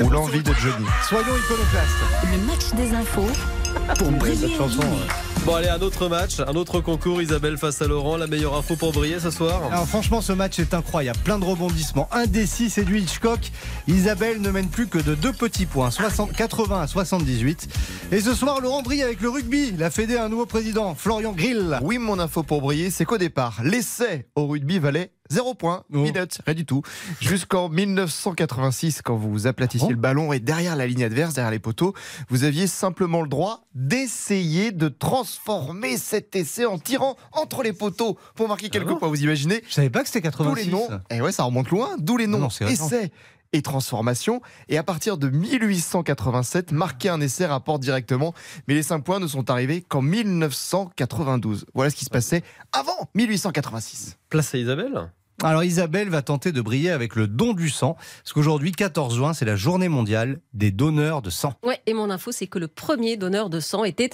Ou 0.06 0.10
l'envie 0.10 0.42
de 0.42 0.54
Johnny. 0.54 0.86
Soyons 1.10 1.26
iconoclastes. 1.36 2.32
Le 2.32 2.38
match 2.46 2.72
des 2.78 2.96
infos 2.96 3.28
pour 4.00 4.12
briller. 4.12 4.48
Cette 4.48 4.58
chanson. 4.58 4.82
euh, 4.82 5.14
Bon 5.46 5.56
allez, 5.56 5.70
un 5.70 5.80
autre 5.82 6.10
match, 6.10 6.40
un 6.42 6.56
autre 6.56 6.82
concours. 6.82 7.22
Isabelle 7.22 7.58
face 7.58 7.82
à 7.82 7.88
Laurent, 7.88 8.18
la 8.18 8.28
meilleure 8.28 8.56
info 8.58 8.76
pour 8.76 8.92
briller 8.92 9.20
ce 9.20 9.32
soir. 9.32 9.62
Alors 9.72 9.88
franchement, 9.88 10.20
ce 10.22 10.34
match 10.34 10.60
est 10.60 10.74
incroyable. 10.74 11.20
Plein 11.24 11.40
de 11.40 11.46
rebondissements. 11.46 12.08
Indécis, 12.12 12.70
c'est 12.70 12.84
du 12.84 13.00
Hitchcock. 13.00 13.40
Isabelle 13.88 14.42
ne 14.42 14.50
mène 14.50 14.68
plus 14.68 14.88
que 14.88 14.98
de 14.98 15.16
deux 15.16 15.32
petits 15.34 15.66
points, 15.66 15.90
60, 15.92 16.34
80 16.34 16.82
à 16.82 16.88
78. 16.88 17.68
Et 18.12 18.20
ce 18.20 18.34
soir, 18.34 18.60
Laurent 18.62 18.82
brille 18.82 19.04
avec 19.04 19.22
le 19.22 19.30
rugby. 19.30 19.72
La 19.78 19.90
Fédé 19.90 20.18
a 20.18 20.26
un 20.26 20.30
nouveau 20.30 20.46
président, 20.46 20.96
Florian 20.96 21.32
Grill. 21.34 21.80
Oui, 21.82 21.98
mon 21.98 22.20
info 22.20 22.44
pour 22.44 22.62
briller, 22.62 22.92
c'est 22.92 23.06
qu'au 23.06 23.18
départ, 23.18 23.60
l'essai 23.64 24.28
au 24.36 24.48
rugby 24.48 24.80
valait 24.80 25.12
0 25.30 25.54
points, 25.56 25.84
peanuts, 25.92 26.28
rien 26.46 26.56
du 26.56 26.66
tout. 26.66 26.82
Jusqu'en 27.20 27.70
1986, 27.70 29.02
quand 29.02 29.16
vous 29.16 29.48
aplatissiez 29.48 29.90
le 29.90 29.96
ballon 29.96 30.34
et 30.34 30.40
derrière 30.40 30.76
la 30.76 30.88
ligne 30.88 31.04
adverse, 31.04 31.34
derrière 31.34 31.52
les 31.52 31.60
poteaux, 31.60 31.94
vous 32.30 32.44
aviez 32.44 32.68
simplement 32.68 33.22
le 33.22 33.28
droit 33.28 33.66
d'essayer 33.76 34.72
de 34.72 34.88
transformer 34.88 35.98
cet 35.98 36.36
essai 36.36 36.66
en 36.66 36.80
tirant 36.80 37.16
entre 37.32 37.64
les 37.64 37.74
poteaux 37.74 38.18
pour 38.36 38.48
marquer 38.48 38.70
quelques 38.70 38.96
points. 38.98 39.08
Vous 39.08 39.24
imaginez 39.24 39.64
Je 39.68 39.74
savais 39.74 39.90
pas 39.90 40.02
que 40.02 40.08
c'était 40.08 40.22
86. 40.22 40.48
Tous 40.48 40.66
les 40.66 40.72
noms, 40.72 40.88
et 41.10 41.22
ouais, 41.22 41.32
ça 41.32 41.44
remonte 41.44 41.70
loin, 41.70 41.96
d'où 41.98 42.18
les 42.18 42.28
noms 42.28 42.40
Non. 42.40 42.50
Et 43.54 43.62
transformation. 43.62 44.42
Et 44.70 44.78
à 44.78 44.84
partir 44.84 45.18
de 45.18 45.30
1887, 45.30 46.72
marquer 46.72 47.10
un 47.10 47.22
essai 47.22 47.46
rapporte 47.46 47.82
directement. 47.82 48.34
Mais 48.68 48.74
les 48.74 48.84
5 48.84 49.00
points 49.00 49.20
ne 49.20 49.28
sont 49.28 49.50
arrivés 49.50 49.82
qu'en 49.82 50.02
1992. 50.02 51.66
Voilà 51.74 51.90
ce 51.90 51.96
qui 51.96 52.06
se 52.06 52.10
passait 52.10 52.44
avant 52.72 53.10
1886. 53.16 54.18
Place 54.30 54.54
à 54.54 54.58
Isabelle. 54.58 55.12
Alors 55.44 55.64
Isabelle 55.64 56.10
va 56.10 56.24
tenter 56.24 56.52
de 56.52 56.62
briller 56.62 56.90
avec 56.90 57.16
le 57.16 57.28
don 57.28 57.54
du 57.54 57.70
sang, 57.70 57.96
parce 58.24 58.34
qu'aujourd'hui, 58.34 58.72
14 58.72 59.16
juin, 59.16 59.34
c'est 59.36 59.46
la 59.46 59.56
journée 59.56 59.88
mondiale 59.88 60.40
des 60.54 60.72
donneurs 60.72 61.22
de 61.22 61.30
sang. 61.30 61.54
Ouais, 61.62 61.80
et 61.86 61.94
mon 61.94 62.10
info, 62.10 62.32
c'est 62.32 62.48
que 62.48 62.58
le 62.58 62.68
premier 62.68 63.18
donneur 63.18 63.52
de 63.52 63.60
sang 63.60 63.84
était 63.84 64.10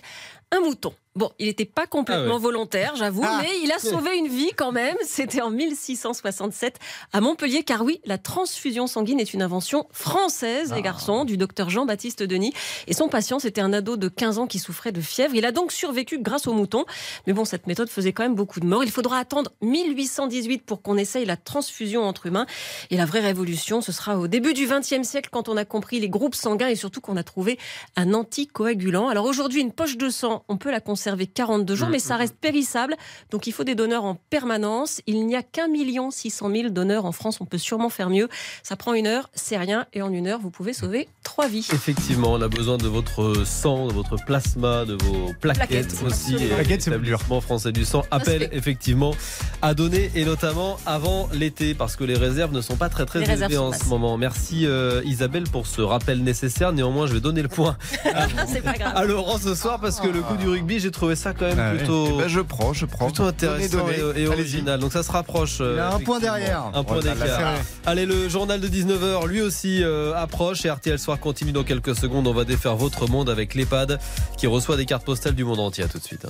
un 0.52 0.60
mouton. 0.60 0.94
Bon, 1.16 1.30
il 1.38 1.46
n'était 1.46 1.66
pas 1.66 1.86
complètement 1.86 2.24
Ah 2.32 2.36
ouais. 2.38 2.42
volontaire, 2.42 2.96
j'avoue, 2.96 3.22
Ah. 3.24 3.42
mais 3.44 3.50
il 3.64 3.72
a 3.72 3.78
sauvé 3.78 4.18
une 4.18 4.28
vie 4.28 4.50
quand 4.58 4.72
même. 4.72 4.98
C'était 5.06 5.42
en 5.44 5.52
1667 5.52 6.80
à 7.12 7.22
Montpellier, 7.22 7.62
car 7.62 7.84
oui, 7.84 8.02
la 8.06 8.18
transfusion 8.18 8.88
sanguine 8.88 9.20
est 9.20 9.32
une 9.36 9.44
invention 9.44 9.86
française, 9.92 10.70
Ah. 10.72 10.76
les 10.76 10.82
garçons, 10.82 11.24
du 11.24 11.38
docteur 11.38 11.70
Jean-Baptiste 11.70 12.24
Denis. 12.24 12.52
Et 12.88 12.94
son 12.94 13.10
patient, 13.10 13.38
c'était 13.38 13.62
un 13.62 13.74
ado 13.74 13.96
de 13.96 14.08
15 14.10 14.40
ans 14.40 14.48
qui 14.48 14.58
souffrait 14.58 14.92
de 14.92 15.02
fièvre. 15.02 15.36
Il 15.36 15.46
a 15.46 15.52
donc 15.52 15.72
survécu 15.72 16.18
grâce 16.18 16.48
au 16.48 16.54
mouton. 16.54 16.84
Mais 17.28 17.34
bon, 17.34 17.46
cette 17.46 17.68
méthode 17.68 17.90
faisait 17.90 18.12
quand 18.12 18.24
même 18.24 18.34
beaucoup 18.34 18.60
de 18.60 18.66
morts. 18.66 18.84
Il 18.84 18.90
faudra 18.90 19.20
attendre 19.20 19.52
1818 19.62 20.64
pour 20.66 20.82
qu'on 20.82 20.98
essaye 20.98 21.26
la 21.26 21.38
transfusion 21.38 22.02
entre 22.06 22.26
humains. 22.26 22.48
Et 22.90 22.98
la 22.98 23.06
vraie 23.06 23.20
révolution, 23.22 23.82
ce 23.82 23.92
sera 23.92 24.18
au 24.18 24.28
début 24.28 24.56
du 24.56 24.66
XXe 24.66 25.08
siècle 25.08 25.30
quand 25.32 25.48
on 25.48 25.58
a 25.58 25.66
compris 25.66 26.00
les 26.00 26.10
groupes 26.10 26.34
sanguins 26.34 26.70
et 26.70 26.76
surtout 26.76 27.02
qu'on 27.02 27.18
a 27.18 27.24
trouvé 27.24 27.60
un 27.96 28.16
anticoagulant. 28.16 29.10
Alors 29.10 29.26
aujourd'hui, 29.26 29.62
une 29.62 29.72
poche 29.74 29.96
de 29.96 30.10
sang, 30.10 30.44
on 30.50 30.58
peut 30.58 30.72
la 30.72 30.80
conserver 30.80 31.03
42 31.34 31.76
jours, 31.76 31.88
Mmh, 31.88 31.92
mais 31.92 32.00
ça 32.00 32.16
reste 32.16 32.36
périssable. 32.36 32.96
Donc 33.32 33.48
il 33.48 33.52
faut 33.52 33.64
des 33.64 33.76
donneurs 33.76 34.06
en 34.06 34.16
permanence. 34.16 35.02
Il 35.08 35.26
n'y 35.26 35.36
a 35.36 35.44
qu'un 35.44 35.68
million 35.68 36.12
six 36.12 36.30
cent 36.30 36.50
mille 36.50 36.72
donneurs 36.72 37.06
en 37.06 37.12
France. 37.12 37.42
On 37.42 37.46
peut 37.46 37.58
sûrement 37.58 37.90
faire 37.90 38.10
mieux. 38.10 38.30
Ça 38.64 38.76
prend 38.76 38.94
une 38.94 39.08
heure, 39.08 39.30
c'est 39.34 39.58
rien. 39.58 39.86
Et 39.94 40.02
en 40.02 40.12
une 40.12 40.28
heure, 40.28 40.40
vous 40.40 40.50
pouvez 40.50 40.74
sauver 40.74 41.08
trois 41.34 41.48
vies. 41.48 41.68
Effectivement, 41.74 42.34
on 42.34 42.42
a 42.44 42.48
besoin 42.48 42.78
de 42.78 42.88
votre 42.88 43.44
sang, 43.44 43.88
de 43.88 43.94
votre 43.94 44.18
plasma, 44.24 44.86
de 44.86 44.94
vos 45.04 45.34
plaquettes, 45.42 45.68
Plaquettes, 45.88 45.96
aussi. 46.06 46.36
Et 46.36 46.46
Plaquettes, 46.50 46.86
l'établissement 46.86 47.42
français 47.42 47.72
du 47.72 47.86
sang 47.86 48.04
appelle 48.12 48.50
effectivement 48.52 49.16
à 49.64 49.74
donner 49.74 50.12
et 50.14 50.26
notamment 50.26 50.78
avant 50.86 51.28
l'été 51.34 51.74
parce 51.74 51.96
que 51.96 52.04
les 52.04 52.14
réserves 52.16 52.54
ne 52.54 52.62
sont 52.62 52.76
pas 52.76 52.88
très 52.90 53.08
très 53.08 53.22
Les 53.22 53.32
élevées 53.32 53.58
en 53.58 53.74
ce 53.74 53.86
moment. 53.86 54.16
Merci 54.16 54.68
euh, 54.68 55.02
Isabelle 55.06 55.46
pour 55.46 55.66
ce 55.66 55.82
rappel 55.82 56.24
nécessaire. 56.24 56.72
Néanmoins, 56.72 57.08
je 57.08 57.14
vais 57.14 57.20
donner 57.20 57.42
le 57.42 57.48
point 57.48 57.78
c'est 58.48 58.62
pas 58.62 58.74
grave. 58.74 58.94
à 58.96 59.04
Laurent 59.04 59.40
ce 59.40 59.56
soir 59.56 59.80
parce 59.80 60.00
que 60.00 60.08
le 60.08 60.22
coup 60.22 60.38
du 60.38 60.48
rugby, 60.48 60.80
j'ai 60.80 60.92
trouvé 60.92 61.16
ça 61.16 61.34
quand 61.34 61.48
même 61.48 61.58
Ah 61.60 61.76
plutôt, 61.76 62.10
Eh 62.14 62.18
ben, 62.22 62.28
je 62.28 62.42
prends, 62.42 62.74
je 62.74 62.86
prends. 62.86 63.06
plutôt 63.08 63.24
intéressant 63.24 63.78
Donnez, 63.80 63.98
donnez. 63.98 64.22
et, 64.22 64.28
original. 64.28 64.80
Donc 64.80 64.92
ça 64.94 65.02
se 65.02 65.12
rapproche. 65.12 65.58
euh, 65.62 65.74
Il 65.78 65.80
a 65.80 65.96
un 65.96 66.00
point 66.00 66.20
derrière. 66.20 66.66
Un 66.76 66.84
point 66.84 67.02
là, 67.02 67.16
d'écart. 67.16 67.54
Allez, 67.88 68.06
le 68.06 68.30
journal 68.30 68.62
de 68.62 68.68
19h, 68.68 69.28
lui 69.28 69.42
aussi 69.42 69.82
euh, 69.84 70.14
approche 70.16 70.64
et 70.66 70.70
RTL 70.70 71.00
Soir 71.00 71.18
continue 71.24 71.54
dans 71.54 71.64
quelques 71.64 71.96
secondes. 71.96 72.28
On 72.28 72.34
va 72.34 72.44
défaire 72.44 72.76
votre 72.76 73.08
monde 73.08 73.30
avec 73.30 73.56
l'EHPAD 73.56 73.98
qui 74.38 74.46
reçoit 74.46 74.76
des 74.76 74.86
cartes 74.86 75.06
postales 75.06 75.36
du 75.36 75.46
monde 75.46 75.62
entier. 75.62 75.86
À 75.86 75.88
tout 75.88 75.98
de 75.98 76.04
suite. 76.04 76.28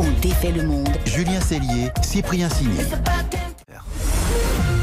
On 0.00 0.10
défait 0.20 0.50
le 0.50 0.64
monde. 0.64 0.88
Julien 1.04 1.40
Cellier, 1.40 1.92
Cyprien 2.02 2.50
Signé. 2.50 2.82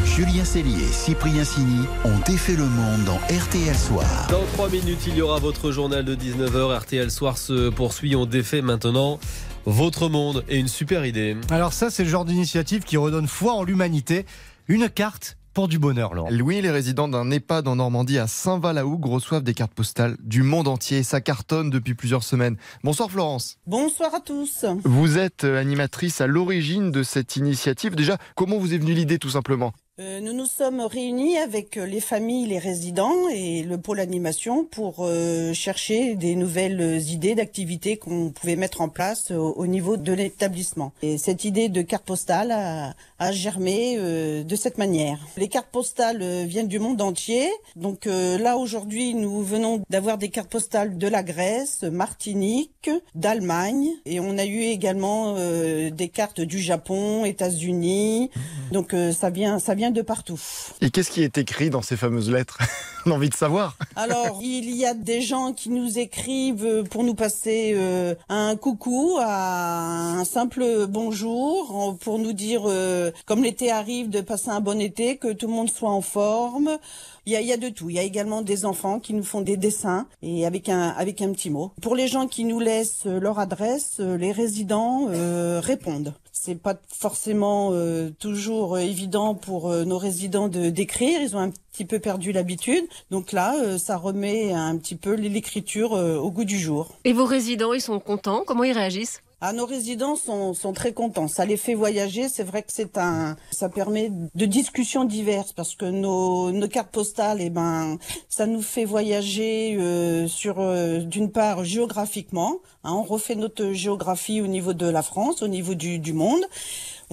Julien 0.05 0.46
Cellier 0.46 0.86
Cyprien 0.93 1.43
Signy 1.43 1.86
ont 2.05 2.17
défait 2.25 2.55
le 2.55 2.65
monde 2.65 3.03
dans 3.03 3.17
RTL 3.36 3.75
Soir. 3.75 4.27
Dans 4.29 4.46
3 4.53 4.70
minutes, 4.70 5.08
il 5.08 5.17
y 5.17 5.22
aura 5.22 5.39
votre 5.39 5.72
journal 5.72 6.05
de 6.05 6.15
19h. 6.15 6.79
RTL 6.79 7.12
Soir 7.12 7.38
se 7.38 7.70
poursuit. 7.70 8.15
On 8.15 8.25
défait 8.25 8.62
maintenant 8.62 9.20
votre 9.65 10.08
monde 10.08 10.46
et 10.48 10.58
une 10.58 10.70
super 10.70 11.05
idée. 11.05 11.36
Alors 11.50 11.74
ça, 11.74 11.89
c'est 11.89 12.05
le 12.05 12.10
genre 12.10 12.24
d'initiative 12.24 12.84
qui 12.84 12.96
redonne 12.96 13.27
foi 13.27 13.55
en 13.55 13.63
l'humanité. 13.63 14.25
Une 14.70 14.88
carte 14.88 15.36
pour 15.53 15.67
du 15.67 15.79
bonheur, 15.79 16.13
Laurent. 16.13 16.29
Louis, 16.31 16.62
les 16.62 16.72
résidents 16.72 17.07
d'un 17.07 17.29
EHPAD 17.29 17.67
en 17.67 17.75
Normandie 17.75 18.17
à 18.17 18.27
Saint-Val-la-Hougue 18.27 19.05
reçoivent 19.05 19.43
des 19.43 19.53
cartes 19.53 19.74
postales 19.74 20.17
du 20.19 20.43
monde 20.43 20.67
entier. 20.67 21.03
Ça 21.03 21.22
cartonne 21.22 21.69
depuis 21.69 21.93
plusieurs 21.93 22.24
semaines. 22.24 22.57
Bonsoir 22.83 23.12
Florence. 23.12 23.57
Bonsoir 23.67 24.13
à 24.15 24.19
tous. 24.19 24.65
Vous 24.83 25.17
êtes 25.17 25.43
euh, 25.43 25.60
animatrice 25.60 26.22
à 26.22 26.27
l'origine 26.27 26.91
de 26.91 27.03
cette 27.03 27.36
initiative. 27.36 27.95
Déjà, 27.95 28.17
comment 28.36 28.57
vous 28.57 28.74
est 28.74 28.77
venue 28.77 28.93
l'idée 28.93 29.19
tout 29.19 29.29
simplement? 29.29 29.74
Euh, 30.00 30.21
nous 30.21 30.33
nous 30.33 30.47
sommes 30.47 30.81
réunis 30.81 31.38
avec 31.38 31.77
euh, 31.77 31.85
les 31.85 32.00
familles, 32.00 32.47
les 32.47 32.57
résidents 32.57 33.29
et 33.31 33.62
le 33.62 33.77
pôle 33.77 34.00
animation 34.00 34.65
pour 34.65 35.01
euh, 35.01 35.53
chercher 35.53 36.15
des 36.15 36.33
nouvelles 36.33 37.07
idées 37.12 37.35
d'activités 37.35 37.97
qu'on 37.97 38.31
pouvait 38.31 38.55
mettre 38.55 38.81
en 38.81 38.89
place 38.89 39.29
au, 39.29 39.53
au 39.53 39.67
niveau 39.67 39.95
de 39.95 40.12
l'établissement. 40.12 40.93
Et 41.03 41.19
cette 41.19 41.45
idée 41.45 41.69
de 41.69 41.83
carte 41.83 42.05
postale 42.05 42.50
a, 42.50 42.95
a 43.19 43.31
germé 43.31 43.97
euh, 44.00 44.43
de 44.43 44.55
cette 44.55 44.79
manière. 44.79 45.19
Les 45.38 45.47
cartes 45.47 45.69
postales 45.71 46.47
viennent 46.47 46.67
du 46.67 46.79
monde 46.79 47.00
entier. 47.00 47.51
Donc 47.75 48.05
là 48.05 48.57
aujourd'hui, 48.57 49.13
nous 49.13 49.43
venons 49.43 49.83
d'avoir 49.91 50.17
des 50.17 50.29
cartes 50.29 50.50
postales 50.50 50.97
de 50.97 51.07
la 51.07 51.21
Grèce, 51.21 51.83
Martinique, 51.83 52.89
d'Allemagne 53.13 53.89
et 54.07 54.19
on 54.19 54.39
a 54.39 54.45
eu 54.45 54.62
également 54.62 55.35
des 55.35 56.09
cartes 56.12 56.41
du 56.41 56.57
Japon, 56.57 57.25
États-Unis. 57.25 58.31
Donc 58.71 58.95
euh, 58.95 59.12
ça 59.12 59.29
vient 59.29 59.59
ça 59.59 59.75
vient 59.75 59.82
de 59.91 60.01
partout. 60.01 60.39
Et 60.81 60.89
qu'est-ce 60.89 61.11
qui 61.11 61.23
est 61.23 61.37
écrit 61.37 61.69
dans 61.69 61.81
ces 61.81 61.97
fameuses 61.97 62.29
lettres 62.29 62.59
On 63.05 63.11
a 63.11 63.15
envie 63.15 63.29
de 63.29 63.35
savoir. 63.35 63.77
Alors, 63.97 64.39
il 64.41 64.73
y 64.73 64.85
a 64.85 64.93
des 64.93 65.21
gens 65.21 65.51
qui 65.51 65.69
nous 65.69 65.99
écrivent 65.99 66.83
pour 66.89 67.03
nous 67.03 67.15
passer 67.15 67.73
euh, 67.75 68.15
un 68.29 68.55
coucou, 68.55 69.17
à 69.19 70.13
un 70.19 70.23
simple 70.23 70.87
bonjour, 70.87 71.97
pour 71.99 72.17
nous 72.17 72.31
dire, 72.31 72.61
euh, 72.65 73.11
comme 73.25 73.43
l'été 73.43 73.71
arrive, 73.71 74.09
de 74.09 74.21
passer 74.21 74.49
un 74.49 74.61
bon 74.61 74.79
été, 74.79 75.17
que 75.17 75.33
tout 75.33 75.47
le 75.47 75.53
monde 75.53 75.69
soit 75.69 75.91
en 75.91 76.01
forme. 76.01 76.77
Il 77.25 77.31
y 77.31 77.35
a, 77.35 77.41
il 77.41 77.47
y 77.47 77.53
a 77.53 77.57
de 77.57 77.69
tout. 77.69 77.89
Il 77.89 77.95
y 77.95 77.99
a 77.99 78.03
également 78.03 78.41
des 78.41 78.65
enfants 78.65 78.99
qui 78.99 79.13
nous 79.13 79.23
font 79.23 79.41
des 79.41 79.57
dessins 79.57 80.07
et 80.21 80.45
avec 80.45 80.67
un 80.69 80.89
avec 80.89 81.21
un 81.21 81.31
petit 81.31 81.49
mot. 81.49 81.71
Pour 81.81 81.95
les 81.95 82.07
gens 82.07 82.27
qui 82.27 82.43
nous 82.43 82.59
laissent 82.59 83.05
leur 83.05 83.39
adresse, 83.39 83.97
euh, 83.99 84.17
les 84.17 84.31
résidents 84.31 85.07
euh, 85.09 85.61
répondent. 85.61 86.13
C'est 86.45 86.62
pas 86.62 86.75
forcément 86.89 87.69
euh, 87.71 88.09
toujours 88.19 88.75
euh, 88.75 88.79
évident 88.79 89.33
pour 89.33 89.71
euh, 89.71 89.85
nos 89.85 89.97
résidents 89.97 90.50
de 90.50 90.69
d'écrire. 90.69 91.21
Ils 91.21 91.38
ont 91.38 91.39
un 91.39 91.51
petit 91.71 91.85
peu 91.85 92.00
perdu 92.00 92.33
l'habitude. 92.33 92.83
Donc 93.12 93.31
là, 93.31 93.77
ça 93.79 93.95
remet 93.95 94.51
un 94.51 94.77
petit 94.77 94.97
peu 94.97 95.13
l'écriture 95.13 95.93
au 95.93 96.29
goût 96.31 96.43
du 96.43 96.59
jour. 96.59 96.89
Et 97.05 97.13
vos 97.13 97.23
résidents, 97.23 97.71
ils 97.71 97.81
sont 97.81 98.00
contents? 98.00 98.43
Comment 98.45 98.65
ils 98.65 98.73
réagissent? 98.73 99.21
Ah, 99.45 99.51
nos 99.51 99.65
résidents 99.65 100.15
sont, 100.15 100.53
sont 100.53 100.71
très 100.71 100.93
contents. 100.93 101.27
Ça 101.27 101.43
les 101.43 101.57
fait 101.57 101.73
voyager. 101.73 102.29
C'est 102.29 102.45
vrai 102.45 102.62
que 102.63 102.71
c'est 102.71 102.97
un, 102.97 103.35
ça 103.51 103.67
permet 103.67 104.09
de 104.09 104.45
discussions 104.45 105.03
diverses 105.03 105.51
parce 105.51 105.75
que 105.75 105.83
nos, 105.83 106.65
cartes 106.69 106.91
postales, 106.91 107.41
eh 107.41 107.50
ben, 107.50 107.97
ça 108.29 108.45
nous 108.45 108.62
fait 108.62 108.85
voyager 108.85 109.75
euh, 109.77 110.29
sur, 110.29 110.62
euh, 110.62 111.00
d'une 111.00 111.29
part 111.29 111.65
géographiquement. 111.65 112.59
Hein, 112.85 112.93
on 112.93 113.03
refait 113.03 113.35
notre 113.35 113.73
géographie 113.73 114.39
au 114.39 114.47
niveau 114.47 114.73
de 114.73 114.88
la 114.88 115.01
France, 115.01 115.41
au 115.41 115.50
niveau 115.50 115.75
du 115.75 116.13
monde. 116.13 116.45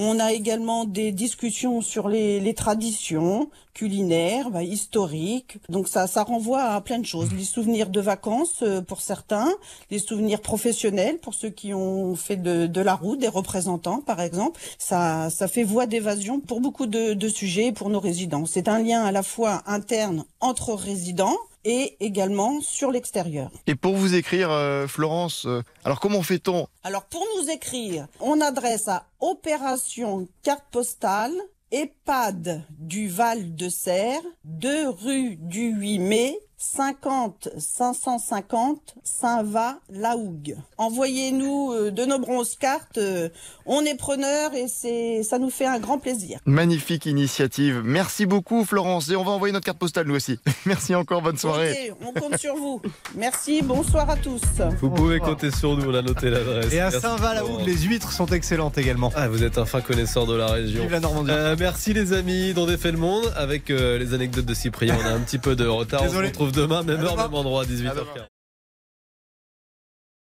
On 0.03 0.19
a 0.19 0.33
également 0.33 0.87
des 0.87 1.13
discussions 1.13 1.83
sur 1.83 2.09
les, 2.09 2.41
les 2.41 2.55
traditions 2.55 3.51
culinaires, 3.75 4.49
bah, 4.49 4.63
historiques. 4.63 5.59
Donc 5.69 5.89
ça, 5.89 6.07
ça 6.07 6.23
renvoie 6.23 6.63
à 6.63 6.81
plein 6.81 6.99
de 6.99 7.05
choses. 7.05 7.29
Les 7.35 7.45
souvenirs 7.45 7.91
de 7.91 8.01
vacances 8.01 8.63
euh, 8.63 8.81
pour 8.81 9.03
certains, 9.03 9.53
les 9.91 9.99
souvenirs 9.99 10.41
professionnels 10.41 11.19
pour 11.19 11.35
ceux 11.35 11.51
qui 11.51 11.75
ont 11.75 12.17
fait 12.17 12.37
de, 12.37 12.67
de 12.67 12.81
la 12.81 12.95
route, 12.95 13.19
des 13.19 13.29
représentants 13.29 14.01
par 14.01 14.23
exemple. 14.23 14.59
Ça, 14.79 15.29
ça 15.29 15.49
fait 15.49 15.65
voie 15.65 15.85
d'évasion 15.85 16.41
pour 16.41 16.63
beaucoup 16.63 16.87
de, 16.87 17.13
de 17.13 17.29
sujets 17.29 17.71
pour 17.71 17.91
nos 17.91 18.01
résidents. 18.01 18.47
C'est 18.47 18.69
un 18.69 18.83
lien 18.83 19.05
à 19.05 19.13
la 19.13 19.23
fois 19.23 19.63
interne 19.67 20.25
entre 20.41 20.73
résidents 20.73 21.37
et 21.65 21.97
également 22.01 22.61
sur 22.61 22.91
l'extérieur. 22.91 23.51
Et 23.67 23.75
pour 23.75 23.95
vous 23.95 24.15
écrire, 24.15 24.51
euh, 24.51 24.87
Florence, 24.87 25.47
euh, 25.47 25.63
alors 25.85 26.01
comment 26.01 26.23
fait-on? 26.23 26.67
Alors 26.85 27.05
pour 27.05 27.27
nous 27.37 27.51
écrire, 27.51 28.07
on 28.21 28.41
adresse 28.41 28.89
à 28.89 29.07
Opération 29.21 30.29
carte 30.43 30.65
postale 30.71 31.33
EHPAD 31.73 32.65
du 32.79 33.09
Val 33.09 33.55
de 33.55 33.69
Serre, 33.69 34.23
2 34.45 34.89
rue 34.89 35.37
du 35.37 35.73
8 35.73 35.99
mai, 36.01 36.39
50 36.63 37.49
550 37.59 38.95
Saint-Va-la-Hougue. 39.03 40.57
Envoyez-nous 40.77 41.73
euh, 41.73 41.91
de 41.91 42.05
nos 42.05 42.19
bronzes 42.19 42.57
cartes, 42.57 42.99
euh, 42.99 43.31
on 43.65 43.81
est 43.87 43.95
preneurs 43.95 44.55
et 44.55 44.67
c'est 44.69 45.23
ça 45.23 45.39
nous 45.39 45.49
fait 45.49 45.65
un 45.65 45.79
grand 45.79 45.99
plaisir. 45.99 46.39
Magnifique 46.45 47.07
initiative. 47.07 47.81
Merci 47.83 48.27
beaucoup 48.27 48.67
Florence 48.67 49.09
et 49.09 49.17
on 49.17 49.25
va 49.25 49.31
envoyer 49.31 49.53
notre 49.53 49.65
carte 49.65 49.79
postale 49.79 50.07
nous 50.07 50.17
aussi. 50.17 50.39
Merci 50.67 50.95
encore, 50.95 51.23
bonne 51.23 51.39
soirée. 51.39 51.93
Ok, 51.93 51.97
on 52.07 52.21
compte 52.21 52.37
sur 52.37 52.55
vous. 52.57 52.83
Merci, 53.17 53.63
bonsoir 53.63 54.11
à 54.11 54.17
tous. 54.17 54.43
Vous 54.81 54.91
pouvez 54.91 55.19
compter 55.19 55.51
sur 55.51 55.79
nous, 55.79 55.91
on 55.91 55.95
a 55.95 56.03
noté 56.03 56.29
l'adresse. 56.29 56.73
Et 56.75 56.81
à 56.81 56.91
Florence. 56.91 57.65
les 57.65 57.77
huîtres 57.79 58.13
sont 58.13 58.27
excellentes 58.27 58.77
également. 58.77 59.11
Ah, 59.17 59.29
vous 59.29 59.43
êtes 59.43 59.57
un 59.57 59.65
fin 59.65 59.81
connaisseur 59.81 60.27
de 60.27 60.35
la 60.35 60.49
région. 60.49 60.83
Vive 60.83 60.93
la 60.93 61.01
Normandie. 61.01 61.31
Euh, 61.31 61.57
merci 61.59 61.95
les 61.95 62.13
amis 62.13 62.53
d'On 62.53 62.67
défait 62.67 62.93
le 62.93 62.99
monde 62.99 63.33
avec 63.35 63.71
euh, 63.71 63.99
les 63.99 64.13
anecdotes 64.13 64.45
de 64.45 64.55
Cyprien. 64.55 64.95
On 65.03 65.07
a 65.07 65.11
un 65.11 65.21
petit 65.21 65.39
peu 65.39 65.57
de 65.57 65.67
retard. 65.67 66.03
Désolé. 66.03 66.19
On 66.19 66.23
se 66.23 66.29
retrouve 66.29 66.50
demain, 66.51 66.83
même 66.83 67.01
À 67.01 67.03
heure, 67.05 67.17
même 67.17 67.35
endroit, 67.35 67.65
18h15. 67.65 68.30